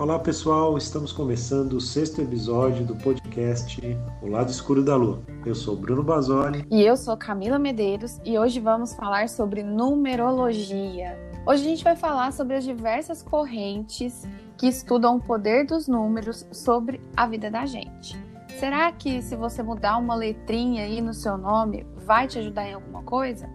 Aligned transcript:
Olá 0.00 0.18
pessoal, 0.18 0.78
estamos 0.78 1.12
começando 1.12 1.74
o 1.74 1.80
sexto 1.80 2.22
episódio 2.22 2.86
do 2.86 2.96
podcast 2.96 3.78
O 4.22 4.28
Lado 4.28 4.50
Escuro 4.50 4.82
da 4.82 4.96
Lua. 4.96 5.22
Eu 5.44 5.54
sou 5.54 5.76
Bruno 5.76 6.02
Basoli. 6.02 6.64
E 6.70 6.80
eu 6.80 6.96
sou 6.96 7.14
Camila 7.18 7.58
Medeiros 7.58 8.18
e 8.24 8.38
hoje 8.38 8.60
vamos 8.60 8.94
falar 8.94 9.28
sobre 9.28 9.62
numerologia. 9.62 11.18
Hoje 11.46 11.64
a 11.64 11.68
gente 11.68 11.84
vai 11.84 11.96
falar 11.96 12.32
sobre 12.32 12.56
as 12.56 12.64
diversas 12.64 13.22
correntes 13.22 14.26
que 14.56 14.68
estudam 14.68 15.16
o 15.16 15.20
poder 15.20 15.66
dos 15.66 15.86
números 15.86 16.46
sobre 16.50 16.98
a 17.14 17.26
vida 17.26 17.50
da 17.50 17.66
gente. 17.66 18.18
Será 18.58 18.90
que 18.92 19.20
se 19.20 19.36
você 19.36 19.62
mudar 19.62 19.98
uma 19.98 20.14
letrinha 20.14 20.84
aí 20.84 21.02
no 21.02 21.12
seu 21.12 21.36
nome, 21.36 21.86
vai 21.94 22.26
te 22.26 22.38
ajudar 22.38 22.66
em 22.66 22.72
alguma 22.72 23.02
coisa? 23.02 23.46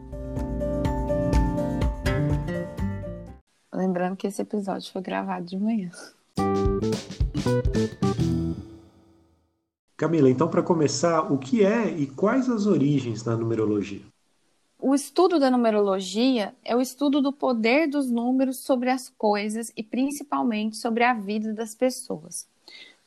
Lembrando 3.73 4.15
que 4.15 4.27
esse 4.27 4.43
episódio 4.43 4.91
foi 4.91 5.01
gravado 5.01 5.43
de 5.43 5.57
manhã. 5.57 5.89
Camila, 9.97 10.29
então 10.29 10.49
para 10.49 10.61
começar, 10.61 11.31
o 11.31 11.37
que 11.37 11.63
é 11.63 11.89
e 11.89 12.05
quais 12.07 12.49
as 12.49 12.65
origens 12.65 13.23
da 13.23 13.35
numerologia? 13.37 14.01
O 14.77 14.93
estudo 14.93 15.39
da 15.39 15.49
numerologia 15.49 16.53
é 16.63 16.75
o 16.75 16.81
estudo 16.81 17.21
do 17.21 17.31
poder 17.31 17.87
dos 17.87 18.09
números 18.11 18.57
sobre 18.57 18.89
as 18.89 19.09
coisas 19.09 19.71
e 19.75 19.81
principalmente 19.81 20.77
sobre 20.77 21.03
a 21.03 21.13
vida 21.13 21.53
das 21.53 21.73
pessoas. 21.73 22.47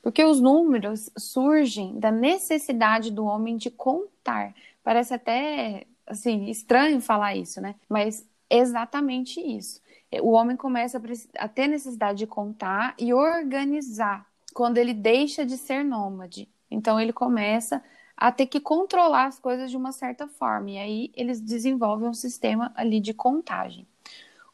Porque 0.02 0.24
os 0.24 0.40
números 0.40 1.10
surgem 1.18 1.98
da 1.98 2.10
necessidade 2.10 3.10
do 3.10 3.24
homem 3.24 3.56
de 3.56 3.70
contar. 3.70 4.54
Parece 4.82 5.12
até 5.14 5.86
assim 6.06 6.46
estranho 6.46 7.00
falar 7.00 7.36
isso, 7.36 7.60
né? 7.60 7.74
Mas 7.88 8.26
exatamente 8.50 9.40
isso. 9.40 9.80
O 10.22 10.32
homem 10.32 10.56
começa 10.56 11.00
a 11.38 11.48
ter 11.48 11.66
necessidade 11.66 12.18
de 12.18 12.26
contar 12.26 12.94
e 12.98 13.12
organizar 13.12 14.26
quando 14.54 14.78
ele 14.78 14.94
deixa 14.94 15.44
de 15.44 15.56
ser 15.56 15.84
nômade. 15.84 16.48
Então 16.70 16.98
ele 16.98 17.12
começa 17.12 17.82
a 18.16 18.32
ter 18.32 18.46
que 18.46 18.58
controlar 18.58 19.26
as 19.26 19.38
coisas 19.38 19.70
de 19.70 19.76
uma 19.76 19.92
certa 19.92 20.26
forma. 20.26 20.70
E 20.70 20.78
aí 20.78 21.12
eles 21.14 21.40
desenvolvem 21.40 22.08
um 22.08 22.14
sistema 22.14 22.72
ali 22.74 23.00
de 23.00 23.14
contagem. 23.14 23.86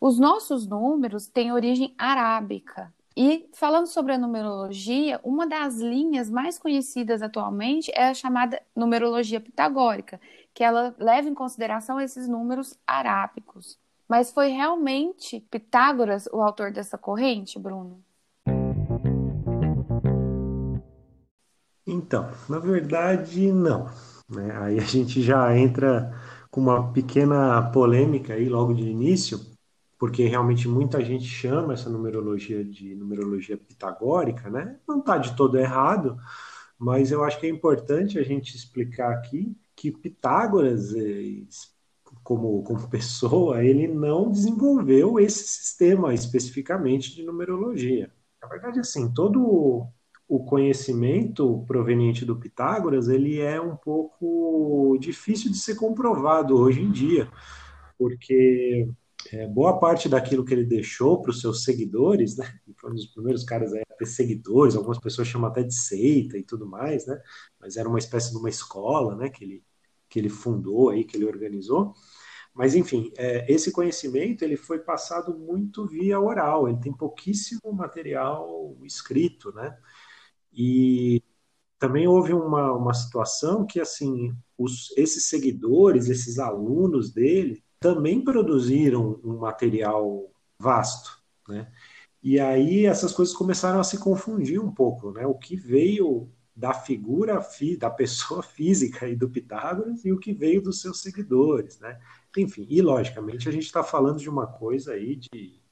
Os 0.00 0.18
nossos 0.18 0.66
números 0.66 1.26
têm 1.26 1.52
origem 1.52 1.94
arábica. 1.96 2.92
E 3.16 3.48
falando 3.54 3.86
sobre 3.86 4.12
a 4.12 4.18
numerologia, 4.18 5.20
uma 5.22 5.46
das 5.46 5.76
linhas 5.78 6.28
mais 6.28 6.58
conhecidas 6.58 7.22
atualmente 7.22 7.90
é 7.94 8.08
a 8.08 8.14
chamada 8.14 8.60
numerologia 8.74 9.40
pitagórica, 9.40 10.20
que 10.52 10.64
ela 10.64 10.94
leva 10.98 11.28
em 11.28 11.34
consideração 11.34 12.00
esses 12.00 12.28
números 12.28 12.76
arábicos. 12.86 13.78
Mas 14.08 14.30
foi 14.30 14.48
realmente 14.48 15.40
Pitágoras 15.50 16.28
o 16.32 16.42
autor 16.42 16.72
dessa 16.72 16.98
corrente, 16.98 17.58
Bruno? 17.58 18.02
Então, 21.86 22.30
na 22.48 22.58
verdade, 22.58 23.52
não. 23.52 23.86
Né? 24.28 24.56
Aí 24.58 24.78
a 24.78 24.84
gente 24.84 25.22
já 25.22 25.56
entra 25.56 26.12
com 26.50 26.60
uma 26.60 26.92
pequena 26.92 27.70
polêmica 27.70 28.34
aí 28.34 28.48
logo 28.48 28.74
de 28.74 28.84
início, 28.84 29.40
porque 29.98 30.26
realmente 30.26 30.68
muita 30.68 31.04
gente 31.04 31.24
chama 31.24 31.74
essa 31.74 31.90
numerologia 31.90 32.64
de 32.64 32.94
numerologia 32.94 33.56
pitagórica, 33.56 34.48
né? 34.50 34.78
Não 34.86 35.00
está 35.00 35.18
de 35.18 35.34
todo 35.36 35.58
errado, 35.58 36.16
mas 36.78 37.10
eu 37.10 37.24
acho 37.24 37.40
que 37.40 37.46
é 37.46 37.50
importante 37.50 38.18
a 38.18 38.22
gente 38.22 38.56
explicar 38.56 39.12
aqui 39.12 39.56
que 39.74 39.90
Pitágoras, 39.90 40.94
eh, 40.94 41.42
como, 42.24 42.64
como 42.64 42.88
pessoa, 42.90 43.64
ele 43.64 43.86
não 43.86 44.30
desenvolveu 44.30 45.20
esse 45.20 45.46
sistema 45.46 46.12
especificamente 46.12 47.14
de 47.14 47.22
numerologia. 47.22 48.10
Na 48.42 48.48
verdade, 48.48 48.80
assim, 48.80 49.12
todo 49.12 49.86
o 50.26 50.44
conhecimento 50.44 51.64
proveniente 51.66 52.24
do 52.24 52.36
Pitágoras 52.36 53.08
ele 53.08 53.40
é 53.40 53.60
um 53.60 53.76
pouco 53.76 54.96
difícil 54.98 55.50
de 55.50 55.58
ser 55.58 55.76
comprovado 55.76 56.56
hoje 56.56 56.80
em 56.80 56.90
dia, 56.90 57.30
porque 57.98 58.88
é, 59.32 59.46
boa 59.46 59.78
parte 59.78 60.08
daquilo 60.08 60.44
que 60.44 60.52
ele 60.52 60.64
deixou 60.64 61.20
para 61.20 61.30
os 61.30 61.40
seus 61.40 61.62
seguidores, 61.62 62.36
né, 62.36 62.58
foi 62.76 62.90
um 62.90 62.94
dos 62.94 63.06
primeiros 63.06 63.44
caras 63.44 63.72
a 63.72 63.82
ter 63.98 64.06
seguidores, 64.06 64.76
algumas 64.76 64.98
pessoas 64.98 65.28
chamam 65.28 65.50
até 65.50 65.62
de 65.62 65.74
seita 65.74 66.36
e 66.38 66.42
tudo 66.42 66.66
mais, 66.66 67.06
né, 67.06 67.20
mas 67.60 67.76
era 67.76 67.88
uma 67.88 67.98
espécie 67.98 68.30
de 68.30 68.38
uma 68.38 68.48
escola, 68.48 69.14
né, 69.14 69.28
que 69.28 69.44
ele, 69.44 69.64
que 70.08 70.18
ele 70.18 70.28
fundou 70.28 70.90
aí, 70.90 71.04
que 71.04 71.16
ele 71.16 71.26
organizou, 71.26 71.94
mas, 72.54 72.74
enfim, 72.76 73.12
é, 73.16 73.50
esse 73.52 73.72
conhecimento 73.72 74.42
ele 74.44 74.56
foi 74.56 74.78
passado 74.78 75.36
muito 75.36 75.86
via 75.86 76.20
oral, 76.20 76.68
ele 76.68 76.78
tem 76.78 76.92
pouquíssimo 76.92 77.72
material 77.72 78.76
escrito, 78.84 79.52
né? 79.52 79.76
E 80.52 81.22
também 81.78 82.06
houve 82.06 82.32
uma, 82.32 82.72
uma 82.72 82.94
situação 82.94 83.66
que, 83.66 83.80
assim, 83.80 84.34
os, 84.56 84.92
esses 84.96 85.26
seguidores, 85.26 86.08
esses 86.08 86.38
alunos 86.38 87.12
dele, 87.12 87.62
também 87.80 88.22
produziram 88.22 89.20
um 89.24 89.38
material 89.38 90.30
vasto, 90.58 91.20
né? 91.48 91.70
E 92.22 92.40
aí 92.40 92.86
essas 92.86 93.12
coisas 93.12 93.34
começaram 93.34 93.78
a 93.78 93.84
se 93.84 93.98
confundir 93.98 94.58
um 94.60 94.72
pouco, 94.72 95.12
né? 95.12 95.26
O 95.26 95.34
que 95.34 95.56
veio 95.56 96.30
da 96.56 96.72
figura 96.72 97.38
da 97.78 97.90
pessoa 97.90 98.42
física 98.44 99.08
e 99.08 99.16
do 99.16 99.28
Pitágoras 99.28 100.04
e 100.04 100.12
o 100.12 100.18
que 100.18 100.32
veio 100.32 100.62
dos 100.62 100.80
seus 100.80 101.02
seguidores, 101.02 101.78
né? 101.80 102.00
Enfim, 102.36 102.66
e 102.68 102.82
logicamente 102.82 103.48
a 103.48 103.52
gente 103.52 103.64
está 103.64 103.82
falando 103.82 104.18
de 104.18 104.28
uma 104.28 104.46
coisa 104.46 104.92
aí 104.92 105.16
de 105.16 105.62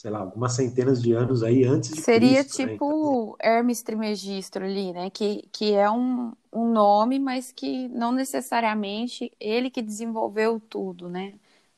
sei 0.00 0.10
lá, 0.10 0.20
algumas 0.20 0.54
centenas 0.54 1.02
de 1.02 1.12
anos 1.12 1.42
aí 1.42 1.62
antes 1.62 1.90
de 1.90 2.00
Seria 2.00 2.42
Cristo, 2.42 2.62
né? 2.62 2.72
tipo 2.72 2.88
né? 2.88 2.94
então... 2.94 3.36
Hermes 3.38 3.82
Trismegisto 3.82 4.58
ali, 4.58 4.94
né? 4.94 5.10
Que, 5.10 5.46
que 5.52 5.74
é 5.74 5.90
um, 5.90 6.32
um 6.50 6.72
nome, 6.72 7.18
mas 7.18 7.52
que 7.52 7.86
não 7.88 8.10
necessariamente 8.10 9.30
ele 9.38 9.68
que 9.68 9.82
desenvolveu 9.82 10.58
tudo, 10.58 11.10
né? 11.10 11.34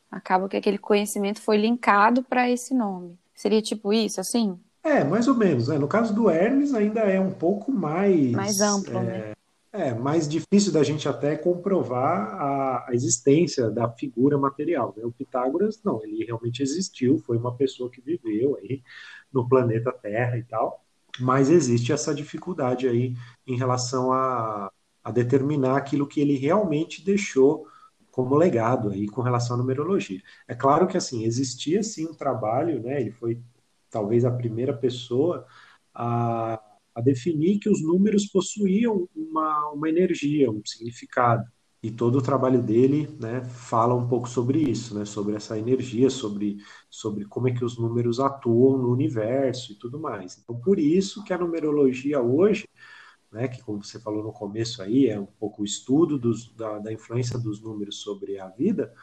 Acaba 0.09 0.49
que 0.49 0.57
aquele 0.57 0.79
conhecimento 0.79 1.41
foi 1.41 1.57
linkado 1.57 2.23
para 2.23 2.49
esse 2.49 2.73
nome. 2.73 3.19
Seria 3.35 3.61
tipo 3.61 3.93
isso, 3.93 4.21
assim? 4.21 4.57
É, 4.85 5.03
mais 5.03 5.27
ou 5.27 5.35
menos. 5.35 5.67
Né? 5.67 5.77
No 5.77 5.89
caso 5.89 6.15
do 6.15 6.31
Hermes, 6.31 6.75
ainda 6.75 7.01
é 7.01 7.19
um 7.19 7.33
pouco 7.33 7.73
mais. 7.73 8.31
Mais 8.31 8.61
amplo, 8.61 8.99
é, 8.99 9.03
né? 9.03 9.33
É, 9.75 9.95
mais 9.95 10.29
difícil 10.29 10.71
da 10.71 10.83
gente 10.83 11.09
até 11.09 11.35
comprovar 11.35 12.35
a, 12.35 12.91
a 12.91 12.95
existência 12.95 13.71
da 13.71 13.89
figura 13.91 14.37
material. 14.37 14.93
Né? 14.95 15.03
O 15.05 15.11
Pitágoras, 15.11 15.83
não, 15.83 16.05
ele 16.05 16.25
realmente 16.27 16.63
existiu, 16.63 17.19
foi 17.19 17.39
uma 17.39 17.57
pessoa 17.57 17.91
que 17.91 18.03
viveu 18.03 18.57
aí 18.59 18.83
no 19.33 19.49
planeta 19.49 19.91
Terra 19.91 20.37
e 20.37 20.43
tal, 20.45 20.85
mas 21.19 21.49
existe 21.49 21.91
essa 21.91 22.15
dificuldade 22.15 22.87
aí 22.87 23.15
em 23.47 23.57
relação 23.57 24.13
a, 24.13 24.71
a 25.03 25.11
determinar 25.11 25.79
aquilo 25.79 26.07
que 26.07 26.21
ele 26.21 26.37
realmente 26.37 27.03
deixou 27.03 27.67
como 28.11 28.37
legado 28.37 28.91
aí 28.91 29.09
com 29.09 29.23
relação 29.23 29.57
à 29.57 29.59
numerologia. 29.59 30.21
É 30.47 30.55
claro 30.55 30.87
que 30.87 30.99
assim 30.99 31.25
existia 31.25 31.83
sim 31.83 32.07
um 32.07 32.15
trabalho, 32.15 32.83
né? 32.83 33.01
Ele 33.01 33.11
foi 33.11 33.41
talvez 33.91 34.25
a 34.25 34.31
primeira 34.31 34.75
pessoa 34.75 35.47
a 35.95 36.61
a 36.95 37.01
definir 37.01 37.59
que 37.59 37.69
os 37.69 37.83
números 37.83 38.27
possuíam 38.27 39.09
uma, 39.15 39.71
uma 39.71 39.89
energia, 39.89 40.51
um 40.51 40.63
significado. 40.65 41.45
E 41.83 41.91
todo 41.91 42.19
o 42.19 42.23
trabalho 42.23 42.63
dele 42.63 43.09
né, 43.21 43.43
fala 43.45 43.93
um 43.93 44.07
pouco 44.07 44.29
sobre 44.29 44.61
isso, 44.61 44.95
né, 44.97 45.05
sobre 45.05 45.35
essa 45.35 45.59
energia, 45.59 46.09
sobre, 46.11 46.59
sobre 46.89 47.25
como 47.25 47.49
é 47.49 47.53
que 47.53 47.65
os 47.65 47.77
números 47.77 48.21
atuam 48.21 48.79
no 48.79 48.93
universo 48.93 49.73
e 49.73 49.75
tudo 49.75 49.99
mais. 49.99 50.39
Então, 50.39 50.55
por 50.55 50.79
isso 50.79 51.25
que 51.25 51.33
a 51.33 51.39
numerologia 51.39 52.21
hoje, 52.21 52.69
né, 53.33 53.49
que 53.49 53.61
como 53.63 53.83
você 53.83 53.99
falou 53.99 54.23
no 54.23 54.33
começo 54.33 54.81
aí, 54.81 55.09
é 55.09 55.19
um 55.19 55.27
pouco 55.27 55.63
o 55.63 55.65
estudo 55.65 56.17
dos, 56.19 56.55
da, 56.55 56.79
da 56.79 56.93
influência 56.93 57.37
dos 57.37 57.61
números 57.61 57.97
sobre 57.97 58.39
a 58.39 58.47
vida, 58.47 58.95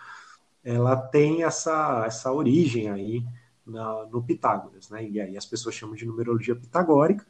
ela 0.63 0.95
tem 0.95 1.43
essa, 1.43 2.03
essa 2.05 2.31
origem 2.31 2.89
aí 2.89 3.25
na, 3.65 4.05
no 4.05 4.23
Pitágoras, 4.23 4.89
né? 4.89 5.07
E 5.07 5.19
aí 5.19 5.37
as 5.37 5.45
pessoas 5.45 5.75
chamam 5.75 5.95
de 5.95 6.05
numerologia 6.05 6.55
pitagórica, 6.55 7.25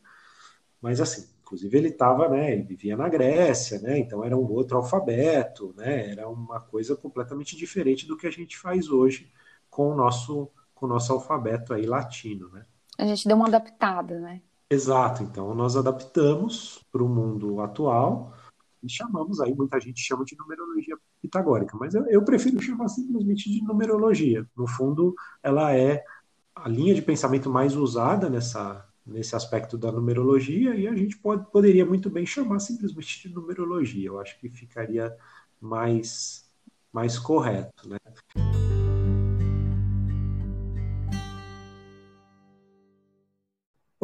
mas 0.81 1.01
assim, 1.01 1.27
inclusive 1.41 1.77
ele 1.77 1.89
estava, 1.89 2.29
né, 2.29 2.53
ele 2.53 2.63
vivia 2.63 2.95
na 2.95 3.09
Grécia, 3.09 3.79
né, 3.79 3.97
então 3.97 4.23
era 4.23 4.37
um 4.37 4.51
outro 4.51 4.77
alfabeto, 4.77 5.73
né, 5.75 6.11
era 6.11 6.29
uma 6.29 6.59
coisa 6.59 6.95
completamente 6.95 7.55
diferente 7.55 8.07
do 8.07 8.15
que 8.15 8.27
a 8.27 8.31
gente 8.31 8.57
faz 8.57 8.89
hoje 8.89 9.31
com 9.69 9.91
o 9.91 9.95
nosso, 9.95 10.49
com 10.73 10.85
o 10.85 10.89
nosso 10.89 11.11
alfabeto 11.11 11.73
aí 11.73 11.85
latino, 11.85 12.49
né. 12.49 12.65
A 12.97 13.05
gente 13.05 13.27
deu 13.27 13.37
uma 13.37 13.47
adaptada, 13.47 14.19
né? 14.19 14.41
Exato, 14.69 15.23
então 15.23 15.55
nós 15.55 15.75
adaptamos 15.75 16.85
para 16.91 17.03
o 17.03 17.09
mundo 17.09 17.61
atual 17.61 18.35
e 18.83 18.89
chamamos 18.89 19.41
aí, 19.41 19.53
muita 19.53 19.79
gente 19.79 19.99
chama 19.99 20.23
de 20.23 20.37
numerologia 20.37 20.97
pitagórica, 21.21 21.75
mas 21.77 21.95
eu, 21.95 22.05
eu 22.07 22.23
prefiro 22.23 22.61
chamar 22.61 22.87
simplesmente 22.87 23.49
de 23.51 23.61
numerologia. 23.63 24.45
No 24.55 24.67
fundo, 24.67 25.15
ela 25.43 25.75
é 25.75 26.03
a 26.55 26.69
linha 26.69 26.93
de 26.93 27.01
pensamento 27.01 27.49
mais 27.49 27.75
usada 27.75 28.29
nessa, 28.29 28.87
nesse 29.09 29.35
aspecto 29.35 29.77
da 29.77 29.91
numerologia 29.91 30.75
e 30.75 30.87
a 30.87 30.95
gente 30.95 31.17
pode, 31.17 31.49
poderia 31.51 31.85
muito 31.85 32.09
bem 32.09 32.25
chamar 32.25 32.59
simplesmente 32.59 33.27
de 33.27 33.33
numerologia. 33.33 34.07
Eu 34.07 34.19
acho 34.19 34.39
que 34.39 34.49
ficaria 34.49 35.15
mais, 35.59 36.49
mais 36.93 37.17
correto, 37.19 37.89
né? 37.89 37.97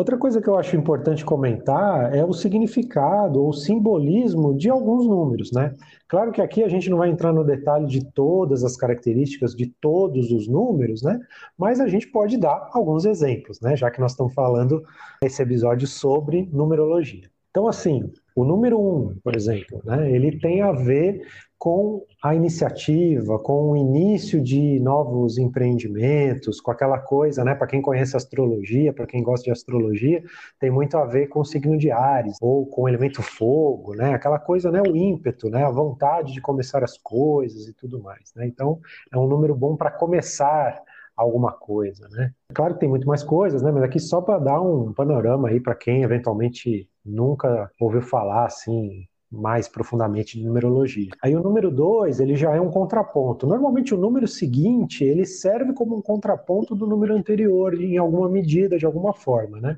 Outra 0.06 0.20
coisa 0.20 0.40
que 0.40 0.48
eu 0.48 0.56
acho 0.56 0.76
importante 0.76 1.26
comentar 1.26 2.16
é 2.16 2.24
o 2.24 2.32
significado 2.32 3.44
ou 3.44 3.52
simbolismo 3.52 4.56
de 4.56 4.70
alguns 4.70 5.08
números, 5.08 5.52
né? 5.52 5.74
Claro 6.08 6.32
que 6.32 6.44
aqui 6.44 6.64
a 6.64 6.70
gente 6.70 6.92
não 6.92 7.00
vai 7.00 7.10
entrar 7.10 7.34
no 7.34 7.44
detalhe 7.44 7.88
de 7.88 8.06
todas 8.12 8.64
as 8.64 8.78
características 8.78 9.56
de 9.56 9.66
todos 9.82 10.30
os 10.30 10.48
números, 10.48 11.02
né? 11.02 11.20
Mas 11.58 11.80
a 11.80 11.88
gente 11.88 12.06
pode 12.06 12.38
dar 12.38 12.70
alguns 12.72 13.04
exemplos, 13.04 13.60
né? 13.60 13.76
Já 13.76 13.90
que 13.90 14.00
nós 14.00 14.12
estamos 14.12 14.32
falando 14.36 14.84
nesse 15.24 15.42
episódio 15.42 15.88
sobre 15.88 16.48
numerologia. 16.54 17.28
Então, 17.50 17.68
assim, 17.68 18.12
o 18.36 18.46
número 18.46 18.78
um, 18.78 19.16
por 19.24 19.36
exemplo, 19.36 19.82
né, 19.86 20.12
ele 20.12 20.38
tem 20.40 20.62
a 20.62 20.74
ver 20.74 21.26
com 21.58 22.06
a 22.22 22.36
iniciativa, 22.36 23.40
com 23.40 23.72
o 23.72 23.78
início 23.78 24.42
de 24.42 24.80
novos 24.80 25.38
empreendimentos, 25.38 26.60
com 26.62 26.72
aquela 26.72 27.00
coisa, 27.00 27.44
né, 27.44 27.56
para 27.56 27.68
quem 27.68 27.82
conhece 27.82 28.16
astrologia, 28.16 28.94
para 28.94 29.08
quem 29.08 29.24
gosta 29.24 29.46
de 29.46 29.52
astrologia, 29.52 30.24
tem 30.60 30.70
muito 30.70 30.98
a 30.98 31.06
ver 31.06 31.28
com 31.28 31.40
o 31.40 31.46
signo 31.46 31.78
de 31.78 31.90
Ares, 31.92 32.38
ou 32.42 32.66
com 32.66 32.84
o 32.84 32.90
elemento 32.90 33.22
fogo, 33.22 33.96
né, 33.96 34.14
aquela 34.14 34.38
coisa, 34.38 34.70
né, 34.72 34.82
o 34.82 34.96
ímpeto, 34.96 35.50
né, 35.50 35.64
a 35.64 35.72
vontade 35.72 36.34
de 36.34 36.42
começar 36.42 36.84
as 36.84 36.98
coisas 36.98 37.68
e 37.68 37.74
tudo 37.74 38.02
mais, 38.02 38.34
né, 38.36 38.46
então 38.46 38.80
é 39.12 39.18
um 39.18 39.28
número 39.28 39.56
bom 39.56 39.76
para 39.76 39.92
começar 39.92 40.82
alguma 41.16 41.52
coisa, 41.52 42.08
né. 42.10 42.32
Claro 42.54 42.74
que 42.74 42.82
tem 42.82 42.90
muito 42.90 43.08
mais 43.08 43.24
coisas, 43.24 43.62
né, 43.62 43.72
mas 43.72 43.84
aqui 43.84 44.00
só 44.00 44.22
para 44.22 44.38
dar 44.40 44.62
um 44.62 44.94
panorama 44.94 45.48
aí 45.50 45.60
para 45.60 45.74
quem 45.74 46.04
eventualmente 46.04 46.88
nunca 47.04 47.72
ouviu 47.80 48.02
falar 48.02 48.46
assim 48.46 49.08
mais 49.36 49.68
profundamente 49.68 50.38
de 50.40 50.46
numerologia. 50.46 51.12
Aí 51.22 51.36
o 51.36 51.44
número 51.44 51.70
2, 51.70 52.20
ele 52.20 52.36
já 52.36 52.54
é 52.56 52.62
um 52.62 52.72
contraponto. 52.72 53.46
Normalmente 53.46 53.94
o 53.94 53.98
número 53.98 54.28
seguinte, 54.28 55.04
ele 55.04 55.26
serve 55.26 55.74
como 55.74 55.96
um 55.96 56.02
contraponto 56.02 56.76
do 56.76 56.88
número 56.88 57.14
anterior 57.16 57.74
em 57.80 57.98
alguma 57.98 58.30
medida, 58.30 58.78
de 58.78 58.86
alguma 58.86 59.14
forma, 59.14 59.60
né? 59.60 59.78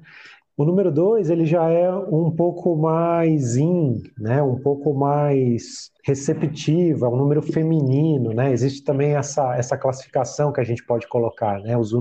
O 0.57 0.65
número 0.65 0.91
2, 0.91 1.29
ele 1.29 1.45
já 1.45 1.69
é 1.69 1.87
um 1.93 2.31
pouco 2.31 2.75
mais 2.75 3.55
in, 3.55 4.01
né? 4.17 4.41
Um 4.41 4.57
pouco 4.57 4.91
mais 4.91 5.91
receptiva, 6.03 7.05
é 7.05 7.09
um 7.09 7.15
número 7.15 7.43
feminino, 7.43 8.31
né? 8.31 8.51
Existe 8.51 8.83
também 8.83 9.15
essa, 9.15 9.55
essa 9.55 9.77
classificação 9.77 10.51
que 10.51 10.59
a 10.59 10.63
gente 10.63 10.83
pode 10.83 11.07
colocar, 11.07 11.59
né? 11.61 11.77
Os, 11.77 11.91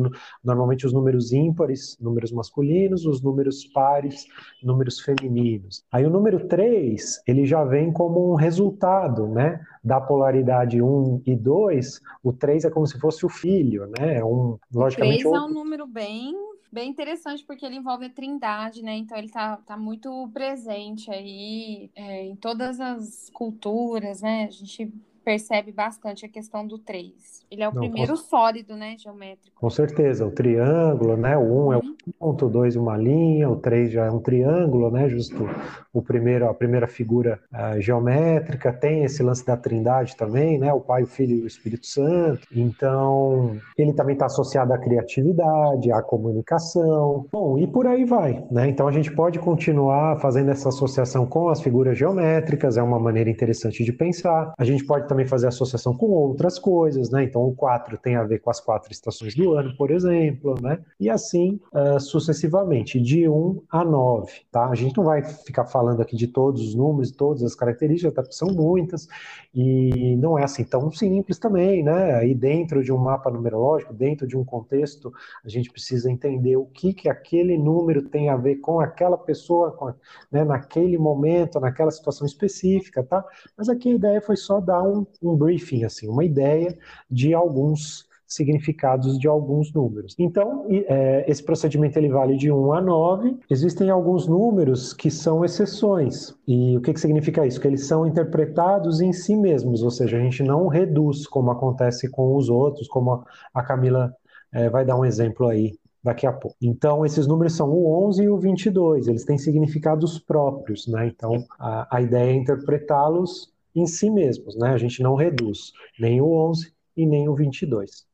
normalmente 0.42 0.86
os 0.86 0.94
números 0.94 1.34
ímpares, 1.34 1.98
números 2.00 2.32
masculinos, 2.32 3.04
os 3.04 3.20
números 3.20 3.66
pares, 3.74 4.24
números 4.62 5.00
femininos. 5.00 5.84
Aí 5.92 6.06
o 6.06 6.10
número 6.10 6.48
3, 6.48 7.24
ele 7.26 7.44
já 7.44 7.62
vem 7.62 7.92
como 7.92 8.32
um 8.32 8.36
resultado, 8.36 9.26
né? 9.28 9.60
Da 9.84 10.00
polaridade 10.00 10.80
1 10.80 11.20
e 11.26 11.36
2, 11.36 12.00
o 12.24 12.32
3 12.32 12.64
é 12.64 12.70
como 12.70 12.86
se 12.86 12.98
fosse 12.98 13.26
o 13.26 13.28
filho, 13.28 13.86
né? 13.98 14.16
É 14.16 14.24
um, 14.24 14.56
logicamente, 14.72 15.26
o 15.26 15.30
3 15.30 15.42
é 15.42 15.46
um 15.46 15.52
número 15.52 15.86
bem 15.86 16.34
bem 16.76 16.90
interessante 16.90 17.42
porque 17.42 17.64
ele 17.64 17.76
envolve 17.76 18.04
a 18.04 18.10
trindade, 18.10 18.82
né? 18.82 18.94
Então 18.96 19.16
ele 19.16 19.30
tá, 19.30 19.56
tá 19.56 19.78
muito 19.78 20.28
presente 20.34 21.10
aí 21.10 21.90
é, 21.94 22.26
em 22.26 22.36
todas 22.36 22.78
as 22.78 23.30
culturas, 23.30 24.20
né? 24.20 24.44
A 24.44 24.50
gente 24.50 24.92
percebe 25.26 25.72
bastante 25.72 26.24
a 26.24 26.28
questão 26.28 26.64
do 26.64 26.78
3. 26.78 27.44
Ele 27.50 27.60
é 27.60 27.68
o 27.68 27.74
Não, 27.74 27.82
primeiro 27.82 28.12
com... 28.12 28.16
sólido, 28.16 28.76
né, 28.76 28.96
geométrico. 28.96 29.56
Com 29.60 29.68
certeza, 29.68 30.24
o 30.24 30.30
triângulo, 30.30 31.16
né? 31.16 31.36
O 31.36 31.42
1 31.42 31.66
um 31.66 31.72
é 31.72 31.76
um 31.78 31.96
ponto, 32.16 32.46
o 32.46 32.48
2 32.48 32.76
uma 32.76 32.96
linha, 32.96 33.50
o 33.50 33.56
3 33.56 33.90
já 33.90 34.06
é 34.06 34.10
um 34.10 34.20
triângulo, 34.20 34.88
né? 34.88 35.08
Justo 35.08 35.48
o 35.92 36.02
primeiro, 36.02 36.48
a 36.48 36.54
primeira 36.54 36.86
figura 36.86 37.40
uh, 37.52 37.80
geométrica, 37.80 38.72
tem 38.72 39.02
esse 39.02 39.22
lance 39.22 39.44
da 39.44 39.56
trindade 39.56 40.14
também, 40.14 40.58
né? 40.58 40.72
O 40.72 40.80
Pai, 40.80 41.02
o 41.02 41.06
Filho 41.06 41.36
e 41.36 41.42
o 41.42 41.46
Espírito 41.46 41.86
Santo. 41.86 42.46
Então, 42.54 43.56
ele 43.76 43.94
também 43.94 44.12
está 44.12 44.26
associado 44.26 44.72
à 44.72 44.78
criatividade, 44.78 45.90
à 45.90 46.02
comunicação. 46.02 47.26
Bom, 47.32 47.58
e 47.58 47.66
por 47.66 47.86
aí 47.86 48.04
vai, 48.04 48.44
né? 48.50 48.68
Então 48.68 48.86
a 48.86 48.92
gente 48.92 49.10
pode 49.10 49.38
continuar 49.38 50.20
fazendo 50.20 50.50
essa 50.50 50.68
associação 50.68 51.26
com 51.26 51.48
as 51.48 51.60
figuras 51.60 51.98
geométricas, 51.98 52.76
é 52.76 52.82
uma 52.82 53.00
maneira 53.00 53.30
interessante 53.30 53.82
de 53.82 53.92
pensar. 53.92 54.52
A 54.56 54.64
gente 54.64 54.84
pode 54.84 55.08
também 55.08 55.15
também 55.16 55.26
fazer 55.26 55.46
associação 55.48 55.96
com 55.96 56.10
outras 56.10 56.58
coisas, 56.58 57.10
né? 57.10 57.24
Então 57.24 57.42
o 57.42 57.54
4 57.54 57.96
tem 57.96 58.16
a 58.16 58.22
ver 58.22 58.38
com 58.40 58.50
as 58.50 58.60
quatro 58.60 58.92
estações 58.92 59.34
do 59.34 59.54
ano, 59.54 59.74
por 59.76 59.90
exemplo, 59.90 60.54
né? 60.60 60.78
E 61.00 61.08
assim 61.08 61.58
uh, 61.72 61.98
sucessivamente, 61.98 63.00
de 63.00 63.26
1 63.26 63.62
a 63.70 63.82
9, 63.82 64.30
tá? 64.52 64.68
A 64.68 64.74
gente 64.74 64.96
não 64.96 65.04
vai 65.04 65.24
ficar 65.24 65.64
falando 65.64 66.02
aqui 66.02 66.14
de 66.14 66.26
todos 66.26 66.60
os 66.60 66.74
números, 66.74 67.10
todas 67.10 67.42
as 67.42 67.54
características, 67.54 68.12
até 68.12 68.20
porque 68.20 68.36
são 68.36 68.48
muitas, 68.48 69.08
e 69.54 70.14
não 70.16 70.38
é 70.38 70.44
assim 70.44 70.64
tão 70.64 70.90
simples 70.90 71.38
também, 71.38 71.82
né? 71.82 72.14
Aí 72.16 72.34
dentro 72.34 72.84
de 72.84 72.92
um 72.92 72.98
mapa 72.98 73.30
numerológico, 73.30 73.94
dentro 73.94 74.26
de 74.26 74.36
um 74.36 74.44
contexto, 74.44 75.10
a 75.42 75.48
gente 75.48 75.70
precisa 75.70 76.10
entender 76.10 76.56
o 76.56 76.66
que 76.66 76.92
que 76.92 77.08
aquele 77.08 77.56
número 77.56 78.02
tem 78.02 78.28
a 78.28 78.36
ver 78.36 78.56
com 78.56 78.80
aquela 78.80 79.16
pessoa, 79.16 79.70
com, 79.72 79.94
né, 80.30 80.44
naquele 80.44 80.98
momento, 80.98 81.58
naquela 81.58 81.90
situação 81.90 82.26
específica, 82.26 83.02
tá? 83.02 83.24
Mas 83.56 83.70
aqui 83.70 83.90
a 83.90 83.94
ideia 83.94 84.20
foi 84.20 84.36
só 84.36 84.60
dar 84.60 84.82
um, 84.82 85.05
um, 85.22 85.36
briefing, 85.36 85.84
assim, 85.84 86.08
uma 86.08 86.24
ideia 86.24 86.76
de 87.10 87.34
alguns 87.34 88.06
significados 88.26 89.18
de 89.18 89.28
alguns 89.28 89.72
números. 89.72 90.16
Então, 90.18 90.66
é, 90.68 91.24
esse 91.30 91.42
procedimento 91.42 91.96
ele 91.96 92.08
vale 92.08 92.36
de 92.36 92.50
1 92.50 92.72
a 92.72 92.80
9. 92.80 93.38
Existem 93.48 93.88
alguns 93.88 94.26
números 94.26 94.92
que 94.92 95.10
são 95.10 95.44
exceções. 95.44 96.34
E 96.46 96.76
o 96.76 96.80
que, 96.80 96.92
que 96.92 97.00
significa 97.00 97.46
isso? 97.46 97.60
Que 97.60 97.68
eles 97.68 97.86
são 97.86 98.04
interpretados 98.06 99.00
em 99.00 99.12
si 99.12 99.36
mesmos, 99.36 99.82
ou 99.82 99.90
seja, 99.90 100.16
a 100.16 100.20
gente 100.20 100.42
não 100.42 100.66
reduz 100.66 101.26
como 101.26 101.50
acontece 101.52 102.10
com 102.10 102.34
os 102.34 102.48
outros, 102.48 102.88
como 102.88 103.24
a 103.54 103.62
Camila 103.62 104.12
é, 104.52 104.68
vai 104.68 104.84
dar 104.84 104.96
um 104.96 105.04
exemplo 105.04 105.46
aí 105.46 105.78
daqui 106.02 106.26
a 106.26 106.32
pouco. 106.32 106.56
Então, 106.62 107.04
esses 107.04 107.26
números 107.26 107.54
são 107.54 107.68
o 107.70 108.06
11 108.06 108.22
e 108.22 108.28
o 108.28 108.38
22, 108.38 109.08
eles 109.08 109.24
têm 109.24 109.36
significados 109.36 110.20
próprios, 110.20 110.86
né? 110.86 111.08
Então, 111.08 111.44
a, 111.58 111.96
a 111.96 112.00
ideia 112.00 112.30
é 112.30 112.34
interpretá-los 112.34 113.52
em 113.76 113.86
si 113.86 114.10
mesmos, 114.10 114.56
né? 114.56 114.70
A 114.70 114.78
gente 114.78 115.02
não 115.02 115.14
reduz 115.14 115.72
nem 115.98 116.20
o 116.20 116.32
11 116.32 116.72
e 116.96 117.04
nem 117.04 117.28
o 117.28 117.34
22. 117.34 118.06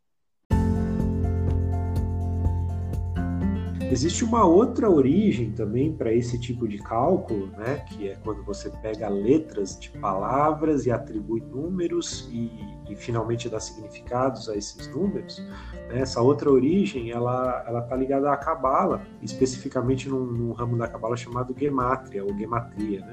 Existe 3.93 4.25
uma 4.25 4.47
outra 4.47 4.91
origem 4.91 5.53
também 5.53 5.93
para 5.93 6.11
esse 6.15 6.41
tipo 6.41 6.67
de 6.67 6.79
cálculo, 6.79 7.49
né? 7.49 7.85
Que 7.87 8.09
é 8.09 8.17
quando 8.25 8.43
você 8.43 8.71
pega 8.71 9.07
letras 9.11 9.79
de 9.79 9.91
palavras 9.91 10.87
e 10.87 10.91
atribui 10.91 11.43
números 11.43 12.27
e, 12.33 12.51
e 12.91 12.97
finalmente 12.97 13.51
dá 13.51 13.61
significados 13.61 14.49
a 14.49 14.57
esses 14.57 14.89
números. 14.89 15.47
Né? 15.91 16.01
Essa 16.01 16.23
outra 16.23 16.51
origem, 16.51 17.11
ela 17.11 17.63
ela 17.69 17.81
está 17.81 17.95
ligada 17.95 18.33
à 18.33 18.37
cabala, 18.39 19.07
especificamente 19.21 20.09
num, 20.09 20.25
num 20.25 20.53
ramo 20.53 20.79
da 20.79 20.89
cabala 20.89 21.15
chamado 21.15 21.55
gematria 21.55 22.25
ou 22.25 22.35
gematria, 22.35 23.01
né? 23.01 23.13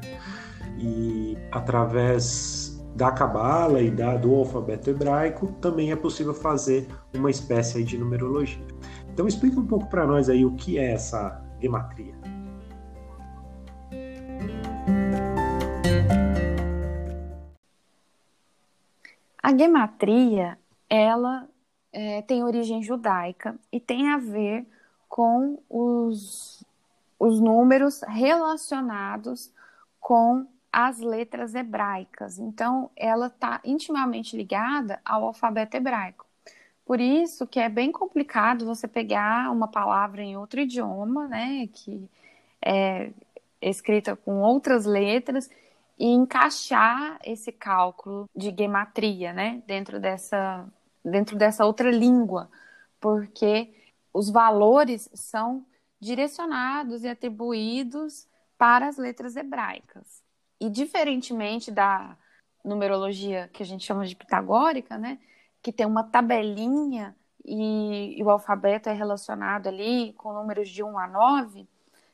E 0.78 1.38
através 1.52 2.80
da 2.96 3.12
cabala 3.12 3.82
e 3.82 3.90
da, 3.90 4.18
do 4.18 4.36
alfabeto 4.36 4.90
hebraico 4.90 5.48
também 5.62 5.92
é 5.92 5.96
possível 5.96 6.34
fazer 6.34 6.88
uma 7.14 7.30
espécie 7.30 7.84
de 7.84 7.98
numerologia. 7.98 8.66
Então 9.14 9.28
explica 9.28 9.60
um 9.60 9.66
pouco 9.66 9.88
para 9.90 10.06
nós 10.06 10.30
aí 10.30 10.46
o 10.46 10.56
que 10.56 10.78
é 10.78 10.92
essa 10.92 11.42
gematria. 11.62 12.14
A 19.42 19.58
gematria, 19.58 20.58
ela 20.90 21.48
é, 21.92 22.22
tem 22.22 22.44
origem 22.44 22.84
judaica 22.84 23.56
e 23.72 23.80
tem 23.80 24.10
a 24.10 24.18
ver 24.18 24.66
com 25.08 25.58
os, 25.70 26.64
os 27.20 27.40
números 27.40 28.02
relacionados 28.08 29.52
com 30.00 30.48
as 30.72 31.00
letras 31.00 31.56
hebraicas. 31.56 32.38
Então, 32.38 32.90
ela 32.96 33.28
está 33.28 33.60
intimamente 33.64 34.38
ligada 34.38 35.00
ao 35.04 35.26
alfabeto 35.26 35.78
hebraico. 35.78 36.26
Por 36.86 37.00
isso 37.00 37.46
que 37.46 37.60
é 37.60 37.70
bem 37.70 37.92
complicado 37.92 38.66
você 38.66 38.88
pegar 38.88 39.52
uma 39.52 39.68
palavra 39.68 40.24
em 40.24 40.38
outro 40.38 40.62
idioma, 40.62 41.28
né, 41.28 41.68
que 41.72 42.10
é 42.64 43.12
escrita 43.62 44.16
com 44.16 44.42
outras 44.42 44.86
letras 44.86 45.50
e 46.00 46.08
encaixar 46.08 47.20
esse 47.24 47.52
cálculo 47.52 48.28
de 48.36 48.54
gematria, 48.58 49.34
né, 49.34 49.62
dentro 49.68 50.00
dessa 50.00 50.68
dentro 51.04 51.38
dessa 51.38 51.66
outra 51.66 51.92
língua, 51.92 52.50
porque 53.00 53.74
os 54.14 54.30
valores 54.30 55.10
são 55.14 55.66
direcionados 56.00 57.04
e 57.04 57.08
atribuídos 57.08 58.28
para 58.60 58.90
as 58.90 58.98
letras 58.98 59.38
hebraicas. 59.38 60.22
E 60.60 60.70
diferentemente 60.70 61.72
da 61.72 62.18
numerologia 62.64 63.50
que 63.54 63.64
a 63.64 63.66
gente 63.66 63.86
chama 63.86 64.06
de 64.06 64.18
pitagórica, 64.18 64.98
né, 64.98 65.18
que 65.62 65.72
tem 65.72 65.86
uma 65.86 66.04
tabelinha 66.04 67.16
e, 67.46 68.20
e, 68.20 68.24
o 68.24 68.30
alfabeto 68.30 68.90
é 68.90 68.94
relacionado 68.94 69.68
ali 69.68 70.12
com 70.14 70.34
números 70.34 70.68
de 70.68 70.84
1 70.84 71.00
a 71.00 71.08
9, 71.08 71.66